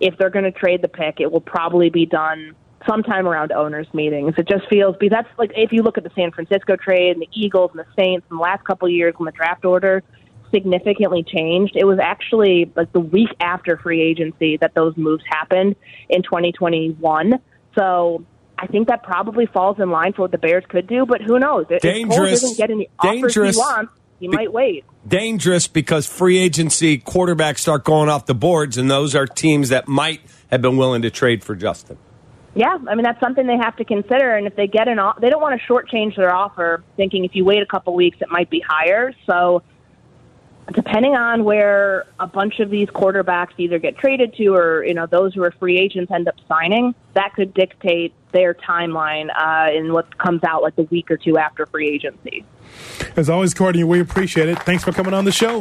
[0.00, 2.54] if they're going to trade the pick, it will probably be done
[2.86, 4.34] sometime around owners' meetings.
[4.38, 7.22] It just feels because that's like if you look at the San Francisco trade and
[7.22, 10.02] the Eagles and the Saints in the last couple of years when the draft order
[10.54, 11.74] significantly changed.
[11.76, 15.76] It was actually like the week after free agency that those moves happened
[16.08, 17.40] in 2021.
[17.74, 18.24] So
[18.58, 21.38] I think that probably falls in line for what the Bears could do, but who
[21.38, 21.66] knows?
[21.70, 22.40] If Dangerous.
[22.40, 23.56] doesn't get any offers Dangerous.
[23.56, 24.84] he wants, he might wait.
[25.06, 29.88] Dangerous because free agency quarterbacks start going off the boards, and those are teams that
[29.88, 31.98] might have been willing to trade for Justin.
[32.54, 34.36] Yeah, I mean that's something they have to consider.
[34.36, 37.44] And if they get an, they don't want to shortchange their offer, thinking if you
[37.44, 39.12] wait a couple weeks, it might be higher.
[39.26, 39.62] So,
[40.72, 45.06] depending on where a bunch of these quarterbacks either get traded to, or you know
[45.06, 49.92] those who are free agents end up signing, that could dictate their timeline uh, in
[49.92, 52.44] what comes out like the week or two after free agency.
[53.16, 54.58] As always, Courtney, we appreciate it.
[54.62, 55.60] Thanks for coming on the show.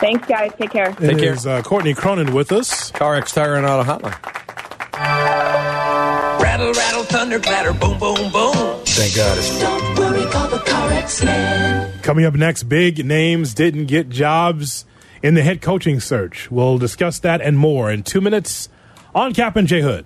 [0.00, 0.50] Thanks, guys.
[0.58, 0.96] Take care.
[1.00, 2.90] It is, uh, Courtney Cronin with us.
[2.92, 4.69] CarX Tire and Auto Hotline.
[5.00, 8.54] Rattle, rattle, thunder, clatter, boom, boom, boom.
[8.84, 12.00] Thank God it's Don't worry, call the CarX man.
[12.02, 14.84] Coming up next, big names didn't get jobs
[15.22, 16.50] in the head coaching search.
[16.50, 18.68] We'll discuss that and more in two minutes
[19.14, 19.98] on Kap and J Hood.